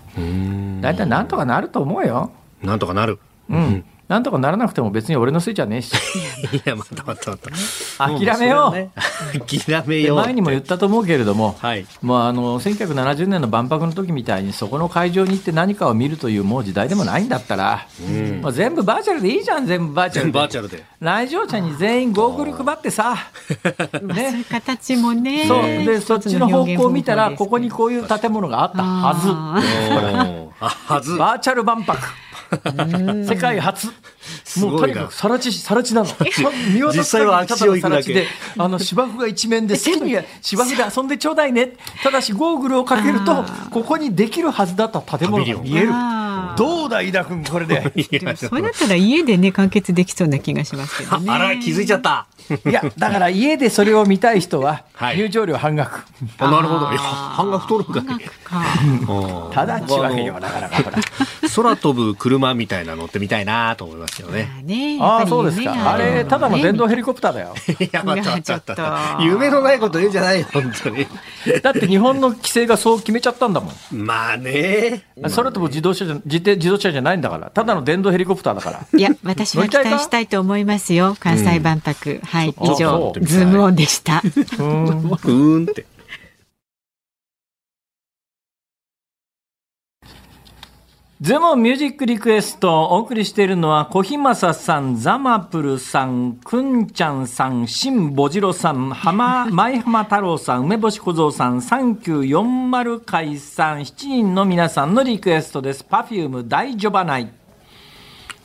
[0.82, 2.32] 大体なんとかなると思うよ。
[2.62, 3.20] なんとかなる。
[3.50, 3.86] うん。
[4.08, 5.94] なんとかならなくても別に俺のせいじゃねえし。
[6.54, 7.50] いや、またまたまた。
[7.98, 8.76] 諦めよう。
[8.76, 8.92] ね、
[9.34, 10.18] 諦めよう。
[10.18, 20.40] 前にも言ったと思うけれども、はい、もうあの、1970年の万博の時みたいにそこの会場に行って何かを見るというもう時代でもないんだったら、うん、もう全部バーチャルでいいじゃん、全部バーチャルで。
[20.40, 20.84] バーチャルで。
[21.00, 23.18] 来場者に全員ゴーグル配ってさ、
[24.04, 24.46] ね。
[24.50, 25.46] 形もね。
[25.48, 25.62] そう。
[25.64, 29.30] で、そっちの方向を見たら、ここにこういう建物があったはず。
[30.86, 31.18] はず。
[31.18, 31.98] バーチャル万博。
[33.28, 33.88] 世界初。
[34.60, 36.10] もうとにかくさら地、さら地なの。
[36.74, 38.28] 見渡す限りただのさら地で、
[38.58, 41.74] あの芝生が一面で好きに芝生で遊んでちょうだいね。
[42.04, 45.92] ただしゴーグルをかけると、ここにできるはずだった建物が見える。
[46.58, 47.82] どうだ、飯田君、これで？
[47.96, 51.32] でそれだったら家でね、完結できそうな気がしますけどね。
[51.32, 52.28] あら、気づいちゃった。
[52.68, 54.84] いや、だから家でそれを見たい人は、
[55.16, 56.06] 入場料半額。
[56.40, 56.92] なるほど。
[56.92, 58.02] いや、半額取るか。
[59.52, 60.98] ただちわけよ、なかなかほら。
[61.56, 64.50] 空飛ぶ車みたいな乗ってみたいなと思いますよね。
[65.02, 65.94] ああ、そうですか。
[65.94, 67.56] あれ、ただの電動ヘリコプターだよ。
[67.80, 68.76] いや、ちょっと。
[69.22, 71.08] 夢のないこと言うんじゃないよ、本当に。
[71.62, 73.74] だって日本の規制がそう決めちゃったんだもん。
[74.06, 75.04] まあね。
[75.36, 77.50] 空飛ぶ自動車じゃ、自自動車じゃないんだから。
[77.50, 78.86] ただの電動ヘリコプターだから。
[78.98, 81.18] いや、私は期待したいと思いますよ。
[81.20, 82.20] 関西万博。
[82.24, 84.22] はい、以上、ズームオンでした。
[84.60, 85.86] うん、って。
[91.22, 105.86] ゼモミュージックリクエストお送りしているのは小日正さん、ザマプルさん、くんちゃんさん、しんぼじろさん、浜、前浜太郎さん、梅干し小僧さん、3940回さん、7人の皆さんのリクエストです。
[105.86, 107.32] パフューム大ジョバナイ。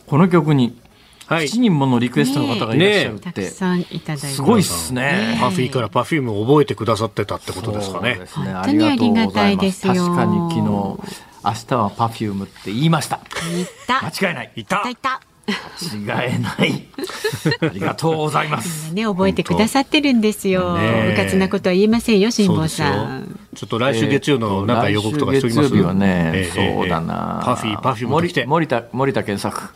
[0.07, 0.79] この曲に
[1.27, 4.43] はい、7人ものリクエストの方がいらっしゃるって、ね、たくさんいただいてす。
[4.43, 5.39] ごいっすね。
[5.41, 8.15] パフィーからパフュームを覚えてくださってたってことですかね。
[8.15, 8.53] そうですね。
[8.53, 8.79] あり
[9.13, 9.95] がたいですよ。
[9.95, 10.61] 確かに昨
[11.09, 13.21] 日明日はパフュームって言いました
[13.53, 15.21] 言った間違いない言った言った
[16.05, 16.87] 間違えない。
[17.61, 18.93] ありがとうございます。
[18.95, 20.75] ね、覚えてくださってるんですよ。
[20.75, 23.39] うかつなことは言えませんよ、辛坊さん。
[23.55, 27.43] ちょっと来週月曜のなんか予告とかしときます、月曜日はね、えー、そうだな。
[27.45, 28.09] パフィー、パフィー。
[28.47, 29.71] 森田、森田健作。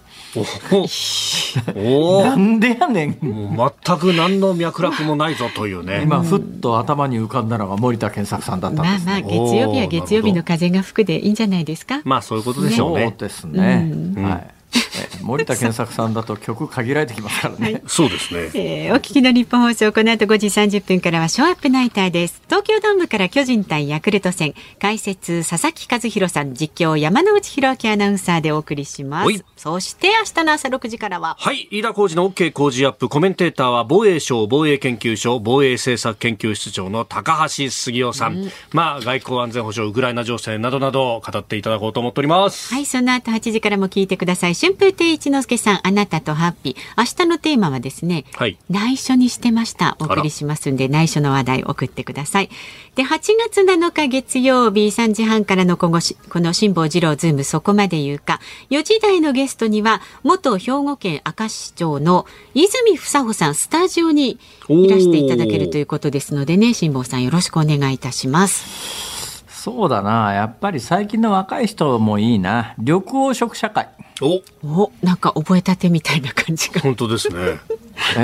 [1.74, 3.18] おおなんでやねん。
[3.22, 6.02] もう全く何の脈絡もないぞというね。
[6.02, 12.00] 今ふっと頭に浮かんだのが森田健作さんだったんです、ね、まあまあ月曜日は月曜日の風が吹くでいいんじゃないですか。
[12.04, 13.14] まあそういうことでしょうね。
[13.18, 14.53] そうですね、はい
[15.22, 17.82] 森田健作さんだと曲限られてきますからね。
[17.86, 18.50] そうですね。
[18.54, 22.42] えーお聞きの日本放送、この後5時30分からはショーアップナイターです。
[22.46, 29.44] 東京ドームから巨人対ヤクルト戦、解説佐々木和弘さん、実況山之内弘明アナウンサーでお送りしまはいす。
[29.56, 31.68] そして明日の朝6時からは、はい。
[31.70, 33.08] 飯田浩二の OK 工事アップ。
[33.08, 38.50] コメンテーターは防衛省防衛研究所防衛政策研究室長の高橋杉雄さん。
[38.72, 42.72] まあ、外交安全保障、ウクライナ情勢などなど語っていただこうと思っております。
[42.72, 44.54] はい、その後8時からも聞いてください。
[44.64, 46.76] 春風亭一之輔さん、あなたとハッピー。
[46.96, 49.98] 明日のテーマはですね、はい内緒にしてました。
[50.00, 52.48] お送りしますんで、内緒の話題送ってください。
[52.94, 53.08] で、8
[53.50, 58.40] 月7日月曜日3時半からのこのしこの辛坊治郎ズームそこまで言うか。
[58.70, 64.38] 4時台のゲストには、元兵庫県明石市長の泉房穂さん、スタジオに
[64.70, 69.44] いらしていただけるということですのでね、辛坊さんよろしくお願いいたします。
[69.46, 72.74] そうだな、やっぱり最近の若い人もいいな。
[72.78, 73.88] 緑黄色社会。
[74.20, 76.80] お、お、なんか覚えたてみたいな感じが。
[76.80, 77.58] 本当ですね。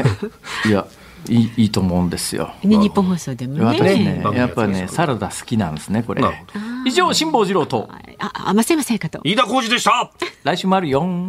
[0.65, 0.87] えいや
[1.29, 2.53] いいいいと思うんですよ。
[2.63, 3.65] ね、日本放送でもね。
[3.65, 6.23] 私ねやっぱりねサラダ好きなんですねこれ。
[6.87, 7.89] 以上辛坊治郎と
[8.19, 9.21] あ、あ、ませませかと。
[9.25, 10.11] 飯田浩二でした
[10.45, 11.29] 来週もあるよん。